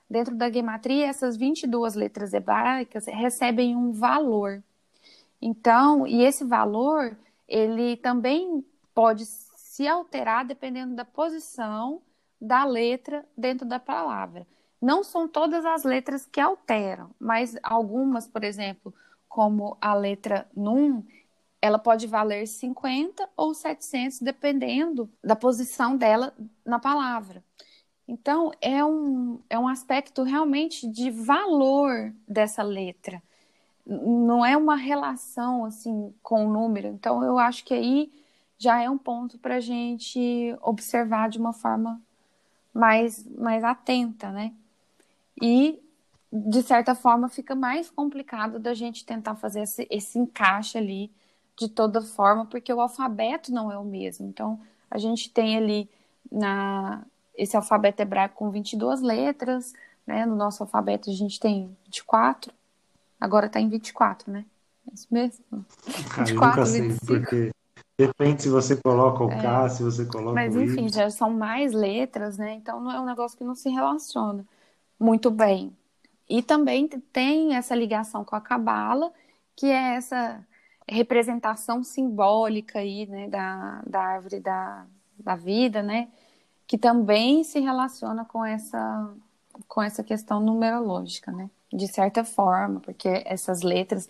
dentro 0.07 0.35
da 0.35 0.51
gematria 0.51 1.07
essas 1.07 1.35
22 1.35 1.95
letras 1.95 2.31
hebraicas 2.31 3.07
recebem 3.07 3.75
um 3.75 3.91
valor. 3.91 4.63
Então, 5.41 6.05
e 6.05 6.23
esse 6.23 6.45
valor, 6.45 7.17
ele 7.47 7.97
também 7.97 8.63
pode 8.93 9.25
se 9.25 9.87
alterar 9.87 10.45
dependendo 10.45 10.95
da 10.95 11.03
posição 11.03 12.01
da 12.39 12.63
letra 12.63 13.25
dentro 13.35 13.67
da 13.67 13.79
palavra. 13.79 14.45
Não 14.82 15.03
são 15.03 15.27
todas 15.27 15.65
as 15.65 15.84
letras 15.84 16.25
que 16.25 16.39
alteram, 16.39 17.10
mas 17.20 17.55
algumas, 17.63 18.27
por 18.27 18.44
exemplo, 18.44 18.94
como 19.27 19.77
a 19.82 19.94
letra 19.94 20.48
NUM, 20.55 21.03
ela 21.62 21.79
pode 21.79 22.05
valer 22.08 22.48
50 22.48 23.27
ou 23.36 23.53
700, 23.53 24.20
dependendo 24.20 25.10
da 25.24 25.36
posição 25.36 25.98
dela 25.98 26.34
na 26.63 26.79
palavra. 26.79 27.44
Então, 28.08 28.51
é 28.62 28.86
um, 28.86 29.39
é 29.50 29.58
um 29.58 29.67
aspecto 29.67 30.22
realmente 30.24 30.88
de 30.88 31.10
valor 31.10 32.13
dessa 32.27 32.62
letra. 32.62 33.22
Não 33.86 34.46
é 34.46 34.55
uma 34.55 34.75
relação 34.75 35.65
assim 35.65 36.13
com 36.22 36.46
o 36.46 36.51
número. 36.51 36.88
Então, 36.88 37.24
eu 37.24 37.39
acho 37.39 37.65
que 37.65 37.74
aí 37.74 38.12
já 38.58 38.82
é 38.82 38.89
um 38.89 38.98
ponto 38.98 39.38
para 39.39 39.55
a 39.55 39.60
gente 39.60 40.55
observar 40.62 41.29
de 41.29 41.39
uma 41.39 41.51
forma 41.53 42.01
mais, 42.74 43.25
mais 43.27 43.63
atenta, 43.63 44.32
né? 44.32 44.53
E, 45.41 45.81
de 46.31 46.61
certa 46.63 46.95
forma, 46.95 47.29
fica 47.29 47.55
mais 47.55 47.89
complicado 47.89 48.59
da 48.59 48.73
gente 48.73 49.05
tentar 49.05 49.35
fazer 49.35 49.61
esse, 49.61 49.87
esse 49.89 50.17
encaixe 50.17 50.77
ali 50.77 51.11
de 51.57 51.69
toda 51.69 52.01
forma, 52.01 52.45
porque 52.45 52.73
o 52.73 52.81
alfabeto 52.81 53.53
não 53.53 53.71
é 53.71 53.77
o 53.77 53.83
mesmo. 53.83 54.27
Então, 54.27 54.59
a 54.89 54.97
gente 54.97 55.29
tem 55.29 55.57
ali 55.57 55.89
na 56.31 57.03
esse 57.37 57.55
alfabeto 57.55 58.01
hebraico 58.01 58.35
com 58.35 58.49
22 58.49 59.01
letras, 59.01 59.73
né? 60.07 60.25
No 60.25 60.37
nosso 60.37 60.63
alfabeto 60.63 61.09
a 61.09 61.13
gente 61.13 61.37
tem 61.37 61.75
24. 61.83 62.53
Agora 63.19 63.47
está 63.47 63.59
em 63.59 63.67
24, 63.67 64.31
né? 64.31 64.45
É 64.89 64.93
isso 64.93 65.07
mesmo? 65.11 65.65
24, 65.85 66.21
ah, 66.21 66.49
nunca 66.49 66.65
sei, 66.65 66.81
25. 66.81 67.05
porque 67.05 67.51
depende 67.97 68.41
se 68.41 68.49
você 68.49 68.77
coloca 68.77 69.21
o 69.21 69.27
K, 69.27 69.65
é, 69.65 69.69
se 69.69 69.83
você 69.83 70.05
coloca 70.05 70.33
Mas, 70.33 70.55
enfim, 70.55 70.87
já 70.87 71.09
são 71.09 71.29
mais 71.29 71.73
letras, 71.73 72.37
né? 72.37 72.53
Então 72.53 72.79
não 72.79 72.91
é 72.91 72.99
um 73.01 73.05
negócio 73.05 73.37
que 73.37 73.43
não 73.43 73.55
se 73.55 73.69
relaciona 73.69 74.45
muito 74.99 75.29
bem. 75.29 75.75
E 76.29 76.41
também 76.41 76.87
tem 76.87 77.55
essa 77.55 77.75
ligação 77.75 78.23
com 78.23 78.35
a 78.35 78.41
cabala, 78.41 79.11
que 79.55 79.67
é 79.67 79.95
essa 79.95 80.43
representação 80.87 81.83
simbólica 81.83 82.79
aí, 82.79 83.05
né, 83.05 83.27
da, 83.27 83.81
da 83.85 84.01
árvore 84.01 84.39
da, 84.39 84.85
da 85.17 85.35
vida, 85.35 85.81
né, 85.81 86.07
que 86.67 86.77
também 86.77 87.43
se 87.43 87.59
relaciona 87.59 88.25
com 88.25 88.43
essa, 88.45 89.13
com 89.67 89.81
essa 89.81 90.03
questão 90.03 90.39
numerológica, 90.39 91.31
né, 91.31 91.49
de 91.73 91.87
certa 91.87 92.23
forma, 92.23 92.79
porque 92.79 93.23
essas 93.25 93.61
letras 93.61 94.07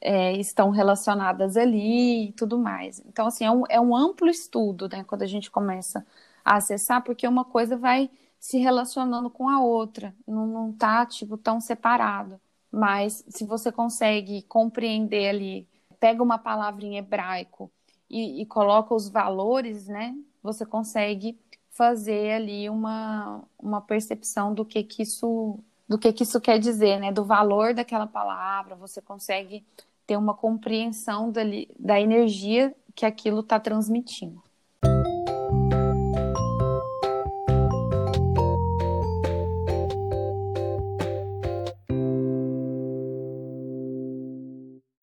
é, 0.00 0.32
estão 0.32 0.70
relacionadas 0.70 1.56
ali 1.56 2.28
e 2.28 2.32
tudo 2.32 2.58
mais. 2.58 3.00
Então, 3.06 3.26
assim, 3.26 3.44
é 3.44 3.50
um, 3.50 3.62
é 3.68 3.80
um 3.80 3.94
amplo 3.94 4.28
estudo, 4.28 4.88
né, 4.88 5.04
quando 5.04 5.22
a 5.22 5.26
gente 5.26 5.50
começa 5.50 6.04
a 6.44 6.56
acessar, 6.56 7.02
porque 7.02 7.26
uma 7.26 7.44
coisa 7.44 7.76
vai 7.76 8.10
se 8.38 8.58
relacionando 8.58 9.30
com 9.30 9.48
a 9.48 9.60
outra, 9.60 10.14
não, 10.26 10.46
não 10.46 10.72
tá, 10.72 11.04
tipo, 11.06 11.36
tão 11.36 11.60
separado. 11.60 12.40
Mas 12.70 13.24
se 13.28 13.44
você 13.44 13.72
consegue 13.72 14.42
compreender 14.42 15.28
ali 15.28 15.68
pega 15.98 16.22
uma 16.22 16.38
palavra 16.38 16.84
em 16.84 16.96
hebraico 16.96 17.70
e, 18.08 18.42
e 18.42 18.46
coloca 18.46 18.94
os 18.94 19.08
valores, 19.08 19.88
né? 19.88 20.14
Você 20.42 20.64
consegue 20.64 21.38
fazer 21.70 22.32
ali 22.32 22.70
uma, 22.70 23.42
uma 23.58 23.80
percepção 23.80 24.54
do 24.54 24.64
que 24.64 24.82
que 24.82 25.02
isso 25.02 25.58
do 25.88 25.98
que 25.98 26.12
que 26.12 26.24
isso 26.24 26.40
quer 26.40 26.58
dizer, 26.58 26.98
né? 26.98 27.12
Do 27.12 27.24
valor 27.24 27.72
daquela 27.74 28.06
palavra, 28.06 28.74
você 28.74 29.00
consegue 29.00 29.64
ter 30.06 30.16
uma 30.16 30.34
compreensão 30.34 31.30
dali, 31.30 31.68
da 31.78 32.00
energia 32.00 32.74
que 32.94 33.06
aquilo 33.06 33.40
está 33.40 33.60
transmitindo. 33.60 34.42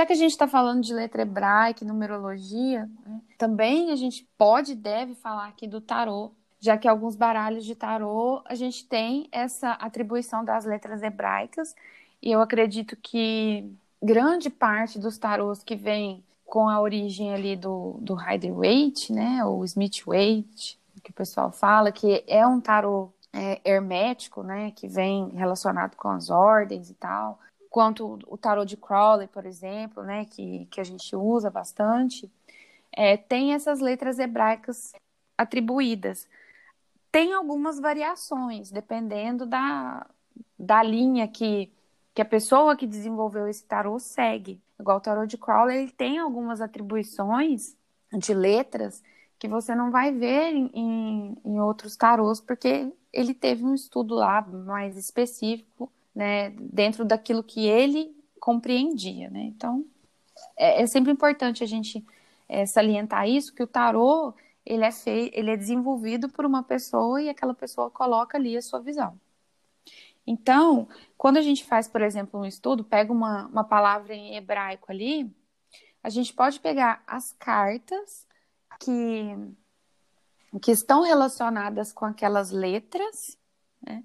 Já 0.03 0.07
que 0.07 0.13
a 0.13 0.17
gente 0.17 0.31
está 0.31 0.49
falando 0.49 0.81
de 0.81 0.93
letra 0.93 1.21
hebraica 1.21 1.81
e 1.81 1.87
numerologia, 1.87 2.89
né, 3.05 3.21
também 3.37 3.89
a 3.89 3.95
gente 3.95 4.27
pode 4.37 4.73
e 4.73 4.75
deve 4.75 5.15
falar 5.15 5.47
aqui 5.47 5.65
do 5.65 5.79
tarô, 5.79 6.33
já 6.59 6.77
que 6.77 6.89
alguns 6.89 7.15
baralhos 7.15 7.63
de 7.63 7.73
tarô 7.73 8.41
a 8.43 8.53
gente 8.53 8.85
tem 8.85 9.29
essa 9.31 9.71
atribuição 9.71 10.43
das 10.43 10.65
letras 10.65 11.01
hebraicas, 11.01 11.73
e 12.21 12.29
eu 12.29 12.41
acredito 12.41 12.97
que 12.97 13.71
grande 14.01 14.49
parte 14.49 14.99
dos 14.99 15.17
tarôs 15.17 15.63
que 15.63 15.73
vem 15.73 16.21
com 16.45 16.67
a 16.67 16.81
origem 16.81 17.33
ali 17.33 17.55
do, 17.55 17.95
do 18.01 18.13
Rider-Waite, 18.13 19.13
né, 19.13 19.45
ou 19.45 19.63
Smith-Waite, 19.63 20.77
que 21.01 21.11
o 21.11 21.13
pessoal 21.13 21.49
fala, 21.49 21.93
que 21.93 22.25
é 22.27 22.45
um 22.45 22.59
tarô 22.59 23.09
é, 23.31 23.61
hermético, 23.63 24.43
né, 24.43 24.71
que 24.75 24.85
vem 24.85 25.29
relacionado 25.29 25.95
com 25.95 26.09
as 26.09 26.29
ordens 26.29 26.89
e 26.89 26.93
tal, 26.93 27.39
quanto 27.73 28.19
o 28.27 28.37
tarot 28.37 28.69
de 28.69 28.77
Crowley, 28.77 29.27
por 29.27 29.47
exemplo, 29.47 30.03
né, 30.03 30.25
que, 30.25 30.67
que 30.69 30.79
a 30.79 30.83
gente 30.83 31.15
usa 31.15 31.49
bastante, 31.49 32.31
é, 32.91 33.17
tem 33.17 33.55
essas 33.55 33.79
letras 33.79 34.19
hebraicas 34.19 34.93
atribuídas. 35.35 36.29
Tem 37.11 37.33
algumas 37.33 37.79
variações, 37.79 38.69
dependendo 38.69 39.47
da, 39.47 40.05
da 40.57 40.83
linha 40.83 41.27
que, 41.27 41.73
que 42.13 42.21
a 42.21 42.25
pessoa 42.25 42.75
que 42.75 42.85
desenvolveu 42.85 43.47
esse 43.47 43.65
tarot 43.65 43.99
segue. 44.03 44.61
Igual 44.79 44.97
o 44.97 45.01
tarot 45.01 45.27
de 45.27 45.39
Crowley, 45.39 45.77
ele 45.77 45.91
tem 45.91 46.19
algumas 46.19 46.61
atribuições 46.61 47.75
de 48.15 48.35
letras 48.35 49.01
que 49.39 49.47
você 49.47 49.73
não 49.73 49.89
vai 49.89 50.11
ver 50.11 50.53
em, 50.53 51.35
em, 51.43 51.59
outros 51.59 51.97
tarôs, 51.97 52.39
porque 52.39 52.93
ele 53.11 53.33
teve 53.33 53.65
um 53.65 53.73
estudo 53.73 54.13
lá 54.13 54.43
mais 54.43 54.95
específico 54.95 55.91
né, 56.15 56.51
dentro 56.51 57.03
daquilo 57.05 57.43
que 57.43 57.65
ele 57.67 58.15
compreendia, 58.39 59.29
né? 59.29 59.43
Então, 59.43 59.85
é, 60.57 60.81
é 60.81 60.87
sempre 60.87 61.11
importante 61.11 61.63
a 61.63 61.67
gente 61.67 62.05
é, 62.47 62.65
salientar 62.65 63.27
isso, 63.27 63.53
que 63.53 63.63
o 63.63 63.67
tarô, 63.67 64.33
ele 64.65 64.83
é, 64.83 64.91
feio, 64.91 65.31
ele 65.33 65.51
é 65.51 65.57
desenvolvido 65.57 66.29
por 66.29 66.45
uma 66.45 66.63
pessoa 66.63 67.21
e 67.21 67.29
aquela 67.29 67.53
pessoa 67.53 67.89
coloca 67.89 68.37
ali 68.37 68.55
a 68.57 68.61
sua 68.61 68.79
visão. 68.79 69.19
Então, 70.25 70.87
quando 71.17 71.37
a 71.37 71.41
gente 71.41 71.65
faz, 71.65 71.87
por 71.87 72.01
exemplo, 72.01 72.39
um 72.39 72.45
estudo, 72.45 72.83
pega 72.83 73.11
uma, 73.11 73.47
uma 73.47 73.63
palavra 73.63 74.13
em 74.13 74.35
hebraico 74.35 74.91
ali, 74.91 75.29
a 76.01 76.09
gente 76.09 76.33
pode 76.33 76.59
pegar 76.59 77.03
as 77.07 77.33
cartas 77.33 78.27
que, 78.79 79.35
que 80.61 80.71
estão 80.71 81.01
relacionadas 81.01 81.91
com 81.91 82.05
aquelas 82.05 82.51
letras, 82.51 83.37
né? 83.81 84.03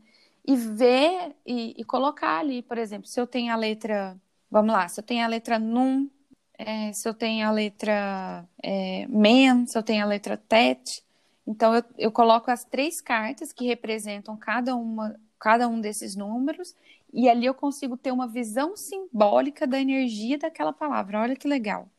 E 0.49 0.57
ver 0.57 1.37
e, 1.45 1.75
e, 1.77 1.85
colocar 1.85 2.39
ali, 2.39 2.63
por 2.63 2.79
exemplo, 2.79 3.07
se 3.07 3.21
eu 3.21 3.27
tenho 3.27 3.53
a 3.53 3.57
letra, 3.57 4.19
vamos 4.51 4.73
lá, 4.73 4.89
se 4.89 4.99
eu 4.99 5.05
tenho 5.05 5.23
a 5.23 5.29
letra 5.29 5.59
num, 5.59 6.09
é, 6.57 6.91
se 6.91 7.07
eu 7.07 7.13
tenho 7.13 7.47
a 7.47 7.51
letra 7.51 8.49
é, 8.63 9.07
men, 9.09 9.67
se 9.67 9.77
eu 9.77 9.83
tenho 9.83 10.03
a 10.03 10.09
letra 10.09 10.39
tet, 10.39 11.05
então 11.47 11.75
eu, 11.75 11.85
eu 11.99 12.11
coloco 12.11 12.51
as 12.51 12.65
três 12.65 12.99
cartas 12.99 13.53
que 13.53 13.67
representam 13.67 14.39
cada 14.39 14.75
uma, 14.75 15.21
cada 15.39 15.69
um 15.69 15.83
desses 15.83 16.17
números 16.17 16.75
e 17.13 17.29
ali 17.29 17.45
eu 17.45 17.53
consigo 17.53 17.99
ter 17.99 18.11
uma 18.11 18.27
visão 18.27 18.75
simbólica 18.75 19.67
da 19.67 19.79
energia 19.79 20.39
daquela 20.39 20.73
palavra. 20.73 21.21
Olha 21.21 21.37
que 21.37 21.47
legal. 21.47 21.91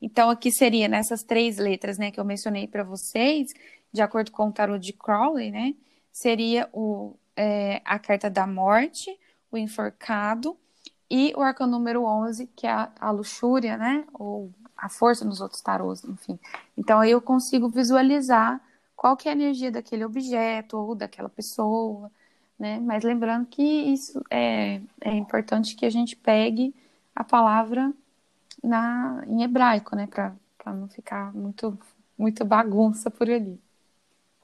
Então 0.00 0.30
aqui 0.30 0.50
seria 0.50 0.88
nessas 0.88 1.22
três 1.22 1.58
letras, 1.58 1.98
né, 1.98 2.10
que 2.10 2.18
eu 2.18 2.24
mencionei 2.24 2.66
para 2.66 2.84
vocês, 2.84 3.52
de 3.92 4.00
acordo 4.00 4.32
com 4.32 4.48
o 4.48 4.52
tarot 4.52 4.82
de 4.82 4.94
Crowley, 4.94 5.50
né, 5.50 5.74
seria 6.10 6.70
o 6.72 7.16
é, 7.36 7.80
a 7.84 7.98
carta 7.98 8.30
da 8.30 8.46
morte, 8.46 9.18
o 9.50 9.56
enforcado, 9.56 10.56
e 11.10 11.34
o 11.36 11.42
arcano 11.42 11.72
número 11.72 12.04
11, 12.04 12.46
que 12.56 12.66
é 12.66 12.70
a, 12.70 12.90
a 12.98 13.10
luxúria, 13.10 13.76
né? 13.76 14.06
Ou 14.14 14.50
a 14.74 14.88
força 14.88 15.24
nos 15.24 15.42
outros 15.42 15.60
tarôs, 15.60 16.02
enfim. 16.04 16.38
Então 16.76 17.00
aí 17.00 17.10
eu 17.10 17.20
consigo 17.20 17.68
visualizar 17.68 18.60
qual 18.96 19.16
que 19.16 19.28
é 19.28 19.32
a 19.32 19.34
energia 19.34 19.70
daquele 19.70 20.04
objeto 20.04 20.78
ou 20.78 20.94
daquela 20.94 21.28
pessoa, 21.28 22.10
né? 22.58 22.80
Mas 22.80 23.04
lembrando 23.04 23.46
que 23.46 23.62
isso 23.62 24.24
é, 24.30 24.80
é 25.02 25.12
importante 25.12 25.76
que 25.76 25.84
a 25.84 25.90
gente 25.90 26.16
pegue 26.16 26.74
a 27.14 27.22
palavra 27.22 27.92
na, 28.64 29.22
em 29.26 29.42
hebraico, 29.42 29.94
né? 29.94 30.06
Para 30.06 30.34
não 30.74 30.88
ficar 30.88 31.34
muito, 31.34 31.78
muito 32.16 32.44
bagunça 32.44 33.10
por 33.10 33.28
ali. 33.30 33.60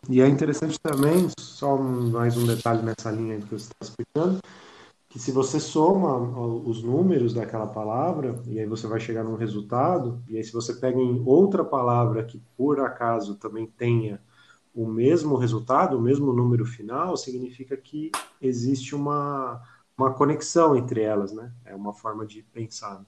E 0.06 0.20
é 0.20 0.28
interessante 0.28 0.78
também, 0.80 1.28
só 1.38 1.76
mais 1.76 2.36
um 2.36 2.46
detalhe 2.46 2.82
nessa 2.82 3.10
linha 3.10 3.38
que 3.40 3.50
você 3.50 3.70
está 3.70 3.76
explicando, 3.82 4.38
que 5.08 5.18
se 5.18 5.32
você 5.32 5.58
soma 5.58 6.16
os 6.66 6.82
números 6.82 7.34
daquela 7.34 7.66
palavra, 7.66 8.40
e 8.46 8.58
aí 8.58 8.66
você 8.66 8.86
vai 8.86 9.00
chegar 9.00 9.24
num 9.24 9.36
resultado, 9.36 10.22
e 10.28 10.36
aí 10.36 10.44
se 10.44 10.52
você 10.52 10.74
pega 10.74 10.98
em 10.98 11.22
outra 11.26 11.64
palavra 11.64 12.24
que 12.24 12.40
por 12.56 12.80
acaso 12.80 13.34
também 13.36 13.66
tenha 13.66 14.20
o 14.74 14.86
mesmo 14.86 15.36
resultado, 15.36 15.98
o 15.98 16.00
mesmo 16.00 16.32
número 16.32 16.64
final, 16.64 17.16
significa 17.16 17.76
que 17.76 18.10
existe 18.40 18.94
uma, 18.94 19.60
uma 19.96 20.14
conexão 20.14 20.76
entre 20.76 21.02
elas, 21.02 21.32
né? 21.32 21.52
É 21.64 21.74
uma 21.74 21.92
forma 21.92 22.24
de 22.24 22.42
pensar. 22.42 23.04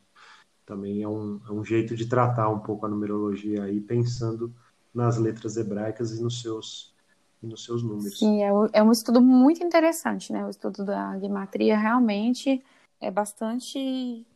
Também 0.66 1.02
é 1.02 1.08
um, 1.08 1.40
é 1.48 1.52
um 1.52 1.64
jeito 1.64 1.94
de 1.96 2.06
tratar 2.06 2.48
um 2.48 2.58
pouco 2.58 2.84
a 2.84 2.88
numerologia 2.88 3.64
aí, 3.64 3.80
pensando 3.80 4.52
nas 4.94 5.16
letras 5.18 5.56
hebraicas 5.56 6.12
e 6.12 6.22
nos 6.22 6.40
seus 6.42 6.94
e 7.42 7.46
nos 7.46 7.64
seus 7.64 7.82
números. 7.82 8.18
Sim, 8.18 8.42
é, 8.42 8.50
é 8.74 8.82
um 8.82 8.92
estudo 8.92 9.20
muito 9.20 9.64
interessante, 9.64 10.32
né? 10.32 10.44
O 10.44 10.50
estudo 10.50 10.84
da 10.84 11.18
gematria 11.18 11.78
realmente 11.78 12.62
é 13.00 13.10
bastante, 13.10 14.26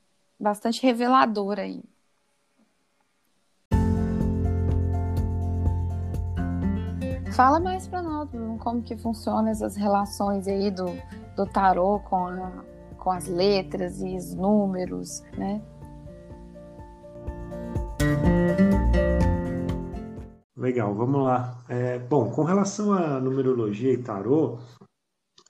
bastante 0.40 0.82
revelador 0.82 1.58
aí. 1.58 1.82
Fala 7.34 7.58
mais 7.58 7.86
para 7.88 8.00
nós, 8.00 8.30
como 8.60 8.80
que 8.80 8.96
funcionam 8.96 9.48
essas 9.48 9.74
relações 9.74 10.46
aí 10.46 10.70
do, 10.70 10.86
do 11.34 11.44
tarô 11.44 11.98
com, 11.98 12.26
a, 12.26 12.64
com 12.96 13.10
as 13.10 13.26
letras 13.26 14.00
e 14.00 14.16
os 14.16 14.34
números, 14.34 15.20
né? 15.36 15.60
Legal, 20.56 20.94
vamos 20.94 21.24
lá. 21.24 21.64
É, 21.68 21.98
bom, 21.98 22.30
com 22.30 22.44
relação 22.44 22.92
à 22.92 23.20
numerologia 23.20 23.92
e 23.92 24.02
tarô, 24.02 24.58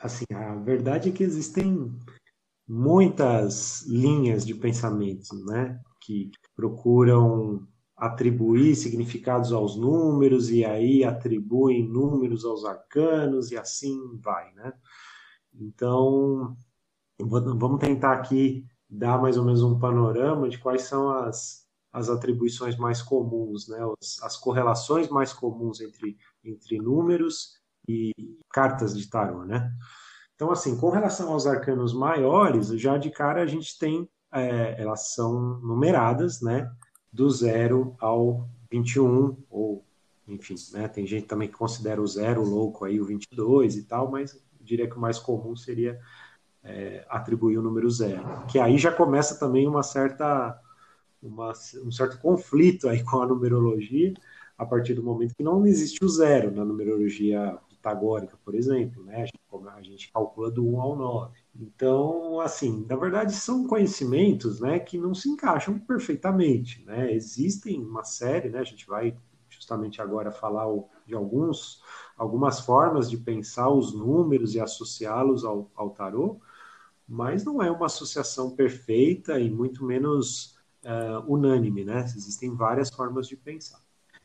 assim, 0.00 0.24
a 0.34 0.54
verdade 0.54 1.10
é 1.10 1.12
que 1.12 1.22
existem 1.22 1.94
muitas 2.66 3.82
linhas 3.86 4.46
de 4.46 4.54
pensamento, 4.54 5.34
né, 5.44 5.78
que 6.00 6.30
procuram 6.56 7.66
atribuir 7.96 8.74
significados 8.76 9.52
aos 9.52 9.76
números 9.76 10.50
e 10.50 10.64
aí 10.64 11.04
atribuem 11.04 11.86
números 11.86 12.44
aos 12.44 12.64
arcanos 12.64 13.50
e 13.52 13.56
assim 13.58 13.98
vai, 14.22 14.52
né? 14.54 14.72
Então, 15.54 16.56
vamos 17.20 17.78
tentar 17.78 18.14
aqui 18.14 18.66
dar 18.88 19.20
mais 19.20 19.36
ou 19.36 19.44
menos 19.44 19.62
um 19.62 19.78
panorama 19.78 20.48
de 20.48 20.58
quais 20.58 20.82
são 20.82 21.10
as, 21.10 21.63
as 21.94 22.10
atribuições 22.10 22.76
mais 22.76 23.00
comuns, 23.00 23.68
né? 23.68 23.78
As, 24.02 24.20
as 24.24 24.36
correlações 24.36 25.08
mais 25.08 25.32
comuns 25.32 25.80
entre, 25.80 26.18
entre 26.44 26.76
números 26.78 27.60
e 27.88 28.12
cartas 28.52 28.98
de 28.98 29.08
tarô, 29.08 29.44
né? 29.44 29.72
Então, 30.34 30.50
assim, 30.50 30.76
com 30.76 30.90
relação 30.90 31.32
aos 31.32 31.46
arcanos 31.46 31.94
maiores, 31.94 32.66
já 32.80 32.98
de 32.98 33.10
cara 33.10 33.42
a 33.42 33.46
gente 33.46 33.78
tem, 33.78 34.08
é, 34.32 34.82
elas 34.82 35.14
são 35.14 35.60
numeradas, 35.60 36.40
né? 36.42 36.68
Do 37.12 37.30
zero 37.30 37.94
ao 38.00 38.48
21, 38.72 39.36
ou, 39.48 39.84
enfim, 40.26 40.56
né? 40.72 40.88
Tem 40.88 41.06
gente 41.06 41.28
também 41.28 41.46
que 41.46 41.56
considera 41.56 42.02
o 42.02 42.06
zero 42.08 42.42
louco 42.42 42.84
aí, 42.84 43.00
o 43.00 43.04
22 43.04 43.76
e 43.76 43.84
tal, 43.84 44.10
mas 44.10 44.36
diria 44.60 44.90
que 44.90 44.96
o 44.96 45.00
mais 45.00 45.20
comum 45.20 45.54
seria 45.54 46.00
é, 46.64 47.06
atribuir 47.08 47.56
o 47.58 47.62
número 47.62 47.88
zero. 47.88 48.44
Que 48.48 48.58
aí 48.58 48.78
já 48.78 48.90
começa 48.90 49.38
também 49.38 49.68
uma 49.68 49.84
certa, 49.84 50.58
uma, 51.26 51.52
um 51.84 51.90
certo 51.90 52.18
conflito 52.20 52.88
aí 52.88 53.02
com 53.04 53.20
a 53.20 53.26
numerologia, 53.26 54.14
a 54.56 54.64
partir 54.64 54.94
do 54.94 55.02
momento 55.02 55.34
que 55.34 55.42
não 55.42 55.66
existe 55.66 56.04
o 56.04 56.08
zero 56.08 56.50
na 56.50 56.64
numerologia 56.64 57.58
pitagórica, 57.68 58.38
por 58.44 58.54
exemplo, 58.54 59.04
né? 59.04 59.22
A 59.22 59.26
gente, 59.26 59.38
a 59.76 59.82
gente 59.82 60.12
calcula 60.12 60.50
do 60.50 60.66
1 60.66 60.80
ao 60.80 60.96
9. 60.96 61.38
Então, 61.54 62.40
assim, 62.40 62.86
na 62.88 62.96
verdade 62.96 63.34
são 63.34 63.66
conhecimentos, 63.66 64.60
né, 64.60 64.78
que 64.78 64.96
não 64.96 65.14
se 65.14 65.28
encaixam 65.28 65.78
perfeitamente, 65.78 66.84
né? 66.84 67.12
Existem 67.12 67.82
uma 67.82 68.04
série, 68.04 68.48
né? 68.48 68.60
A 68.60 68.64
gente 68.64 68.86
vai 68.86 69.16
justamente 69.48 70.00
agora 70.02 70.32
falar 70.32 70.66
de 71.06 71.14
alguns 71.14 71.82
algumas 72.16 72.60
formas 72.60 73.10
de 73.10 73.16
pensar 73.16 73.70
os 73.70 73.92
números 73.94 74.54
e 74.54 74.60
associá-los 74.60 75.44
ao, 75.44 75.70
ao 75.74 75.90
tarô, 75.90 76.40
mas 77.08 77.44
não 77.44 77.62
é 77.62 77.70
uma 77.70 77.86
associação 77.86 78.50
perfeita 78.54 79.38
e 79.38 79.50
muito 79.50 79.84
menos 79.84 80.53
uh, 80.84 81.32
unânime, 81.32 81.84
né? 81.84 82.04
Existem 82.04 82.54
várias 82.54 82.90
formas 82.90 83.26
de 83.26 83.36
pensar. 83.36 83.80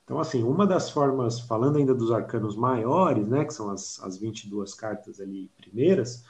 Então, 0.10 0.20
assim, 0.20 0.44
uma 0.44 0.66
das 0.66 0.90
formas, 0.90 1.40
falando 1.40 1.78
ainda 1.78 1.94
dos 1.94 2.12
arcanos 2.12 2.56
maiores, 2.56 3.28
né, 3.28 3.46
que 3.46 3.54
são 3.54 3.70
as, 3.70 4.02
as 4.02 4.18
22 4.18 4.74
cartas 4.74 5.22
ali 5.22 5.52
primeiras, 5.56 6.26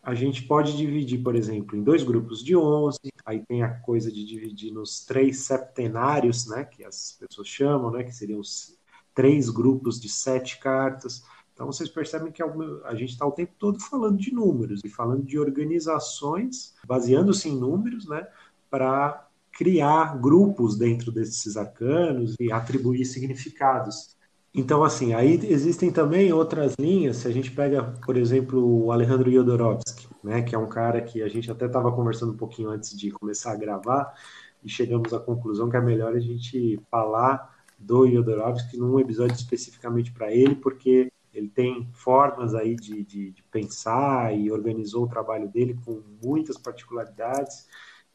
a 0.00 0.14
gente 0.14 0.44
pode 0.44 0.76
dividir, 0.76 1.22
por 1.22 1.34
exemplo, 1.34 1.76
em 1.76 1.82
dois 1.82 2.04
grupos 2.04 2.44
de 2.44 2.56
11, 2.56 2.98
aí 3.26 3.44
tem 3.44 3.64
a 3.64 3.70
coisa 3.80 4.10
de 4.12 4.24
dividir 4.24 4.72
nos 4.72 5.04
três 5.04 5.40
septenários, 5.40 6.46
né, 6.46 6.64
que 6.64 6.84
as 6.84 7.18
pessoas 7.18 7.48
chamam, 7.48 7.90
né, 7.90 8.04
que 8.04 8.12
seriam 8.12 8.38
os 8.38 8.78
três 9.12 9.50
grupos 9.50 10.00
de 10.00 10.08
sete 10.08 10.60
cartas. 10.60 11.24
Então, 11.52 11.66
vocês 11.66 11.88
percebem 11.90 12.30
que 12.30 12.40
a 12.40 12.94
gente 12.94 13.10
está 13.10 13.26
o 13.26 13.32
tempo 13.32 13.52
todo 13.58 13.80
falando 13.80 14.16
de 14.16 14.32
números 14.32 14.80
e 14.84 14.88
falando 14.88 15.24
de 15.24 15.40
organizações, 15.40 16.76
baseando-se 16.86 17.48
em 17.48 17.58
números, 17.58 18.06
né, 18.06 18.28
para 18.70 19.27
criar 19.58 20.16
grupos 20.20 20.78
dentro 20.78 21.10
desses 21.10 21.56
arcanos 21.56 22.36
e 22.38 22.52
atribuir 22.52 23.04
significados. 23.04 24.16
Então, 24.54 24.84
assim, 24.84 25.14
aí 25.14 25.34
existem 25.42 25.90
também 25.90 26.32
outras 26.32 26.76
linhas. 26.78 27.16
Se 27.16 27.26
a 27.26 27.32
gente 27.32 27.50
pega, 27.50 27.82
por 28.06 28.16
exemplo, 28.16 28.84
o 28.84 28.92
Alejandro 28.92 29.28
Jodorowsky, 29.28 30.06
né, 30.22 30.42
que 30.42 30.54
é 30.54 30.58
um 30.58 30.68
cara 30.68 31.00
que 31.00 31.20
a 31.22 31.28
gente 31.28 31.50
até 31.50 31.66
estava 31.66 31.90
conversando 31.90 32.34
um 32.34 32.36
pouquinho 32.36 32.70
antes 32.70 32.96
de 32.96 33.10
começar 33.10 33.50
a 33.50 33.56
gravar 33.56 34.14
e 34.62 34.68
chegamos 34.68 35.12
à 35.12 35.18
conclusão 35.18 35.68
que 35.68 35.76
é 35.76 35.80
melhor 35.80 36.14
a 36.14 36.20
gente 36.20 36.80
falar 36.88 37.52
do 37.76 38.08
Jodorowsky 38.08 38.76
num 38.76 39.00
episódio 39.00 39.34
especificamente 39.34 40.12
para 40.12 40.32
ele, 40.32 40.54
porque 40.54 41.10
ele 41.34 41.48
tem 41.48 41.88
formas 41.92 42.54
aí 42.54 42.76
de, 42.76 43.02
de, 43.02 43.32
de 43.32 43.42
pensar 43.50 44.32
e 44.36 44.52
organizou 44.52 45.04
o 45.04 45.08
trabalho 45.08 45.48
dele 45.48 45.76
com 45.84 46.00
muitas 46.22 46.56
particularidades 46.56 47.66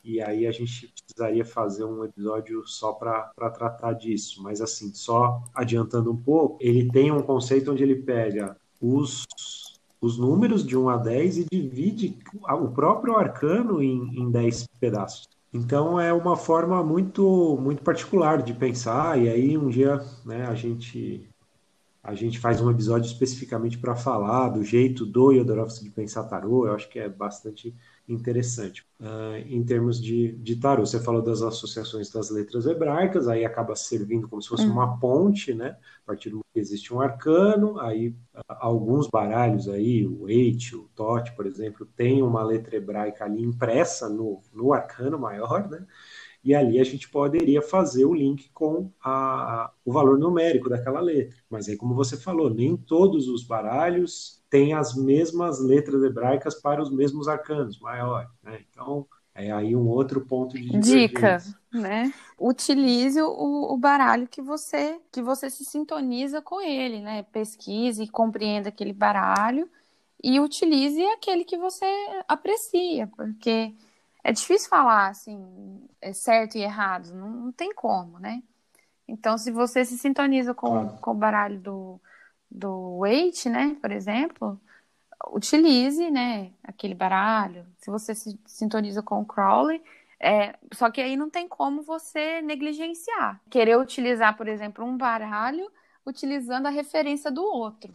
e 0.04 0.22
aí 0.22 0.46
a 0.46 0.52
gente 0.52 0.88
precisaria 0.88 1.46
fazer 1.46 1.86
um 1.86 2.04
episódio 2.04 2.66
só 2.68 2.92
para 2.94 3.50
tratar 3.52 3.94
disso. 3.94 4.44
Mas 4.44 4.60
assim, 4.62 4.94
só 4.94 5.42
adiantando 5.54 6.12
um 6.12 6.18
pouco, 6.18 6.58
ele 6.60 6.90
tem 6.92 7.12
um 7.12 7.22
conceito 7.22 7.72
onde 7.72 7.84
ele 7.84 7.96
pega 7.96 8.58
os, 8.82 9.26
os 10.02 10.18
números 10.18 10.66
de 10.66 10.78
1 10.78 10.90
a 10.90 10.98
10 10.98 11.38
e 11.38 11.46
divide 11.50 12.18
o 12.44 12.68
próprio 12.70 13.16
arcano 13.16 13.82
em, 13.82 14.20
em 14.20 14.30
10 14.30 14.68
pedaços. 14.80 15.28
Então 15.54 16.00
é 16.00 16.12
uma 16.12 16.36
forma 16.36 16.84
muito 16.84 17.58
muito 17.62 17.84
particular 17.84 18.42
de 18.42 18.54
pensar, 18.54 19.22
e 19.22 19.30
aí 19.30 19.56
um 19.56 19.70
dia 19.70 20.04
né, 20.26 20.48
a 20.48 20.56
gente 20.56 21.30
a 22.04 22.14
gente 22.16 22.40
faz 22.40 22.60
um 22.60 22.70
episódio 22.70 23.08
especificamente 23.08 23.78
para 23.78 23.96
falar 23.96 24.50
do 24.50 24.64
jeito 24.64 25.06
do 25.06 25.32
Yodorovsky 25.32 25.86
de 25.86 25.92
pensar 25.92 26.24
tarô, 26.24 26.68
eu 26.68 26.74
acho 26.74 26.90
que 26.90 27.00
é 27.00 27.08
bastante 27.08 27.74
interessante. 28.08 28.86
Uh, 29.00 29.38
em 29.48 29.64
termos 29.64 30.02
de, 30.02 30.34
de 30.34 30.56
tarô, 30.58 30.86
você 30.86 31.00
falou 31.00 31.22
das 31.22 31.42
associações 31.42 32.10
das 32.10 32.30
letras 32.30 32.66
hebraicas, 32.66 33.28
aí 33.28 33.46
acaba 33.46 33.76
servindo 33.76 34.28
como 34.28 34.42
se 34.42 34.50
fosse 34.50 34.66
uhum. 34.66 34.74
uma 34.74 35.00
ponte, 35.00 35.54
né? 35.54 35.78
A 36.04 36.08
partir 36.08 36.30
do 36.30 36.36
momento 36.36 36.54
que 36.54 36.60
existe 36.60 36.94
um 36.94 37.00
arcano, 37.00 37.80
aí 37.80 38.10
uh, 38.10 38.42
alguns 38.48 39.08
baralhos 39.08 39.70
aí, 39.70 40.06
o 40.06 40.30
Eight, 40.30 40.76
o 40.76 40.90
Tote, 40.96 41.34
por 41.36 41.46
exemplo, 41.46 41.86
tem 41.96 42.22
uma 42.22 42.44
letra 42.44 42.76
hebraica 42.76 43.26
ali 43.26 43.42
impressa 43.42 44.10
no, 44.10 44.42
no 44.54 44.74
arcano 44.74 45.18
maior, 45.18 45.70
né? 45.70 45.86
E 46.44 46.54
ali 46.54 46.80
a 46.80 46.84
gente 46.84 47.10
poderia 47.10 47.62
fazer 47.62 48.06
o 48.06 48.14
link 48.14 48.50
com 48.54 48.92
a, 49.02 49.72
o 49.86 49.94
valor 49.94 50.20
numérico 50.20 50.70
daquela 50.70 51.00
letra. 51.00 51.38
Mas 51.50 51.70
aí, 51.70 51.78
como 51.78 51.96
você 51.96 52.18
falou, 52.18 52.50
nem 52.50 52.76
todos 52.76 53.28
os 53.30 53.44
baralhos 53.44 54.44
têm 54.50 54.74
as 54.74 54.96
mesmas 54.96 55.60
letras 55.60 56.04
hebraicas 56.04 56.56
para 56.56 56.82
os 56.82 56.92
mesmos 56.92 57.28
arcanos 57.28 57.80
maiores. 57.80 58.30
Né? 58.44 58.60
Então, 58.70 59.08
é 59.34 59.52
aí 59.52 59.76
um 59.76 59.88
outro 59.88 60.22
ponto 60.22 60.56
de 60.56 60.78
dica, 60.80 61.42
né? 61.72 62.14
Utilize 62.38 63.20
o, 63.20 63.74
o, 63.74 63.78
baralho 63.78 64.28
que 64.28 64.42
você 64.44 65.00
que 65.12 65.24
você 65.24 65.50
se 65.50 65.66
sintoniza 65.66 66.40
com 66.40 66.62
ele, 66.62 67.00
né? 67.00 67.24
Pesquise 67.32 68.04
e 68.04 68.08
compreenda 68.08 68.70
aquele 68.70 68.94
baralho 68.94 69.68
e 70.24 70.40
utilize 70.40 71.02
aquele 71.08 71.44
que 71.44 71.58
você 71.58 71.86
aprecia, 72.28 73.08
porque 73.08 73.74
é 74.24 74.32
difícil 74.32 74.70
falar 74.70 75.10
assim, 75.10 75.88
é 76.02 76.14
certo 76.14 76.58
e 76.58 76.62
errado, 76.62 77.14
não, 77.14 77.30
não 77.30 77.52
tem 77.52 77.74
como, 77.74 78.20
né? 78.20 78.42
Então, 79.08 79.38
se 79.38 79.52
você 79.52 79.84
se 79.84 79.98
sintoniza 79.98 80.54
com, 80.54 80.70
claro. 80.70 80.98
com 81.02 81.12
o 81.12 81.16
baralho 81.16 81.60
do, 81.60 82.02
do 82.50 83.00
Wait, 83.00 83.46
né, 83.48 83.78
por 83.82 83.92
exemplo, 83.92 84.60
utilize, 85.32 86.10
né, 86.10 86.52
aquele 86.64 86.96
baralho. 86.96 87.66
Se 87.78 87.92
você 87.92 88.16
se 88.16 88.40
sintoniza 88.46 89.02
com 89.04 89.22
o 89.22 89.26
Crowley, 89.26 89.84
é, 90.20 90.56
só 90.74 90.90
que 90.90 91.02
aí 91.02 91.18
não 91.18 91.30
tem 91.30 91.48
como 91.48 91.82
você 91.84 92.42
negligenciar. 92.42 93.42
Querer 93.50 93.78
utilizar, 93.78 94.38
por 94.38 94.48
exemplo, 94.48 94.86
um 94.86 94.98
baralho 94.98 95.70
utilizando 96.06 96.68
a 96.68 96.70
referência 96.70 97.30
do 97.30 97.44
outro 97.44 97.94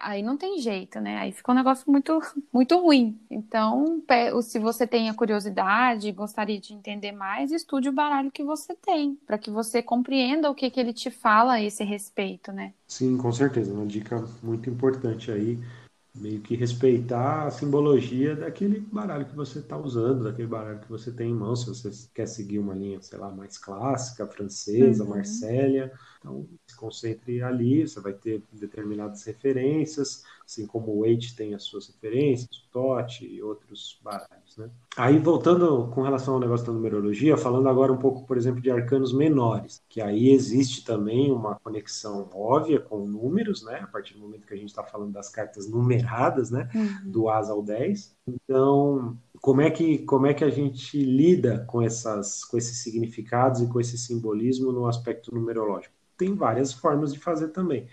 aí 0.00 0.22
não 0.22 0.36
tem 0.36 0.58
jeito, 0.58 1.00
né? 1.00 1.18
Aí 1.18 1.32
fica 1.32 1.52
um 1.52 1.54
negócio 1.54 1.90
muito, 1.90 2.20
muito 2.52 2.78
ruim. 2.80 3.18
Então, 3.30 4.02
se 4.42 4.58
você 4.58 4.86
tem 4.86 5.08
a 5.08 5.14
curiosidade, 5.14 6.10
gostaria 6.12 6.58
de 6.58 6.72
entender 6.72 7.12
mais, 7.12 7.52
estude 7.52 7.88
o 7.88 7.92
baralho 7.92 8.30
que 8.30 8.42
você 8.42 8.74
tem, 8.74 9.18
para 9.26 9.38
que 9.38 9.50
você 9.50 9.82
compreenda 9.82 10.50
o 10.50 10.54
que, 10.54 10.70
que 10.70 10.80
ele 10.80 10.92
te 10.92 11.10
fala 11.10 11.54
a 11.54 11.62
esse 11.62 11.84
respeito, 11.84 12.52
né? 12.52 12.72
Sim, 12.86 13.16
com 13.16 13.32
certeza. 13.32 13.72
Uma 13.72 13.86
dica 13.86 14.24
muito 14.42 14.68
importante 14.70 15.30
aí. 15.30 15.58
meio 16.14 16.40
que 16.40 16.56
respeitar 16.56 17.46
a 17.46 17.50
simbologia 17.50 18.34
daquele 18.34 18.80
baralho 18.80 19.26
que 19.26 19.36
você 19.36 19.58
está 19.58 19.76
usando, 19.76 20.24
daquele 20.24 20.48
baralho 20.48 20.80
que 20.80 20.88
você 20.88 21.12
tem 21.12 21.30
em 21.30 21.34
mão, 21.34 21.54
se 21.54 21.68
você 21.68 21.90
quer 22.14 22.26
seguir 22.26 22.58
uma 22.58 22.72
linha, 22.72 23.02
sei 23.02 23.18
lá, 23.18 23.30
mais 23.30 23.58
clássica, 23.58 24.26
francesa, 24.26 25.04
uhum. 25.04 25.10
Marsella, 25.10 25.92
então 26.26 26.48
se 26.66 26.76
concentre 26.76 27.40
ali, 27.40 27.86
você 27.86 28.00
vai 28.00 28.12
ter 28.12 28.42
determinadas 28.52 29.22
referências, 29.24 30.24
assim 30.44 30.66
como 30.66 30.88
o 30.88 31.00
Waite 31.00 31.36
tem 31.36 31.54
as 31.54 31.62
suas 31.62 31.86
referências, 31.86 32.48
o 32.50 32.70
Totti 32.72 33.24
e 33.24 33.42
outros 33.42 34.00
baralhos, 34.02 34.56
né? 34.56 34.68
Aí, 34.96 35.18
voltando 35.18 35.88
com 35.94 36.02
relação 36.02 36.34
ao 36.34 36.40
negócio 36.40 36.66
da 36.66 36.72
numerologia, 36.72 37.36
falando 37.36 37.68
agora 37.68 37.92
um 37.92 37.96
pouco, 37.96 38.26
por 38.26 38.36
exemplo, 38.36 38.60
de 38.60 38.70
arcanos 38.70 39.12
menores, 39.12 39.80
que 39.88 40.00
aí 40.00 40.30
existe 40.30 40.84
também 40.84 41.30
uma 41.30 41.54
conexão 41.56 42.28
óbvia 42.34 42.80
com 42.80 43.06
números, 43.06 43.62
né? 43.62 43.80
A 43.80 43.86
partir 43.86 44.14
do 44.14 44.20
momento 44.20 44.46
que 44.46 44.54
a 44.54 44.56
gente 44.56 44.68
está 44.68 44.82
falando 44.82 45.12
das 45.12 45.28
cartas 45.28 45.68
numeradas, 45.68 46.50
né? 46.50 46.68
Uhum. 46.74 47.10
Do 47.10 47.28
Asa 47.28 47.52
ao 47.52 47.62
10. 47.62 48.16
Então, 48.26 49.16
como 49.40 49.60
é 49.60 49.70
que 49.70 49.98
como 49.98 50.26
é 50.26 50.34
que 50.34 50.44
a 50.44 50.50
gente 50.50 50.98
lida 50.98 51.64
com 51.68 51.80
essas 51.80 52.44
com 52.44 52.56
esses 52.58 52.78
significados 52.78 53.60
e 53.60 53.68
com 53.68 53.80
esse 53.80 53.96
simbolismo 53.96 54.72
no 54.72 54.86
aspecto 54.86 55.32
numerológico? 55.34 55.95
Tem 56.16 56.34
várias 56.34 56.72
formas 56.72 57.12
de 57.12 57.18
fazer 57.18 57.48
também 57.48 57.88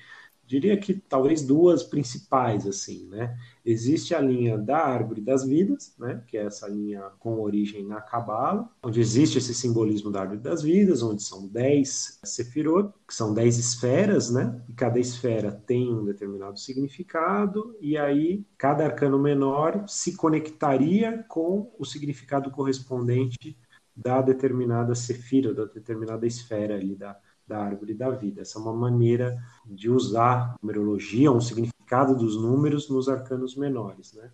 diria 0.46 0.78
que 0.78 0.94
talvez 0.94 1.42
duas 1.42 1.84
principais, 1.84 2.68
assim, 2.68 3.08
né? 3.08 3.38
Existe 3.66 4.14
a 4.14 4.20
linha 4.20 4.58
da 4.58 4.78
árvore 4.78 5.22
das 5.22 5.44
vidas, 5.44 5.96
né? 5.98 6.22
Que 6.28 6.38
é 6.38 6.46
essa 6.46 6.68
linha 6.68 7.02
com 7.20 7.40
origem 7.40 7.86
na 7.86 8.02
Cabala, 8.02 8.70
onde 8.84 9.00
existe 9.00 9.38
esse 9.38 9.54
simbolismo 9.54 10.12
da 10.12 10.22
árvore 10.22 10.40
das 10.40 10.62
vidas, 10.62 11.02
onde 11.02 11.24
são 11.24 11.48
dez 11.48 12.20
sefirot, 12.24 12.94
que 13.08 13.14
são 13.14 13.34
dez 13.34 13.58
esferas, 13.58 14.30
né? 14.30 14.62
E 14.68 14.74
cada 14.74 15.00
esfera 15.00 15.52
tem 15.52 15.94
um 15.94 16.06
determinado 16.06 16.60
significado, 16.60 17.76
e 17.80 17.98
aí 17.98 18.46
cada 18.58 18.86
arcano 18.86 19.18
menor 19.18 19.86
se 19.88 20.16
conectaria 20.16 21.24
com 21.30 21.74
o 21.80 21.86
significado 21.86 22.52
correspondente 22.52 23.58
da 23.96 24.22
determinada 24.22 24.96
sefira, 24.96 25.54
da 25.54 25.66
determinada 25.66 26.26
esfera 26.26 26.76
ali 26.76 26.96
da 26.96 27.18
da 27.48 27.60
árvore 27.60 27.94
da 27.94 28.10
vida. 28.10 28.42
Essa 28.42 28.60
é 28.60 28.62
uma 28.62 28.74
maneira 28.74 29.38
de 29.66 29.90
usar 29.90 30.56
numerologia, 30.62 31.32
um 31.32 31.42
significado 31.42 32.16
dos 32.16 32.36
números 32.42 32.90
nos 32.90 33.10
arcanos 33.10 33.56
menores, 33.56 34.14
né? 34.14 34.32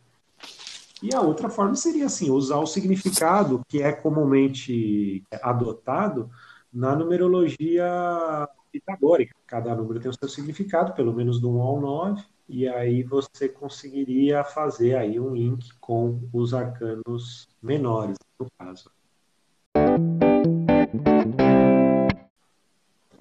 E 1.02 1.16
a 1.16 1.22
outra 1.22 1.50
forma 1.50 1.76
seria 1.76 2.08
assim, 2.08 2.30
usar 2.30 2.58
o 2.58 2.68
significado 2.68 3.62
que 3.68 3.82
é 3.82 3.92
comumente 3.92 5.24
adotado 5.42 6.30
na 6.74 6.94
numerologia 6.96 8.48
pitagórica. 8.72 9.34
Cada 9.48 9.74
número 9.74 10.00
tem 10.00 10.12
o 10.12 10.14
seu 10.14 10.28
significado, 10.28 10.94
pelo 10.94 11.14
menos 11.14 11.40
do 11.40 11.50
1 11.50 11.62
ao 11.62 11.80
9, 11.80 12.24
e 12.48 12.68
aí 12.68 13.04
você 13.04 13.48
conseguiria 13.48 14.44
fazer 14.44 14.96
aí 14.96 15.20
um 15.20 15.34
link 15.34 15.70
com 15.80 16.20
os 16.34 16.54
arcanos 16.54 17.48
menores, 17.62 18.18
no 18.40 18.48
caso. 18.58 18.92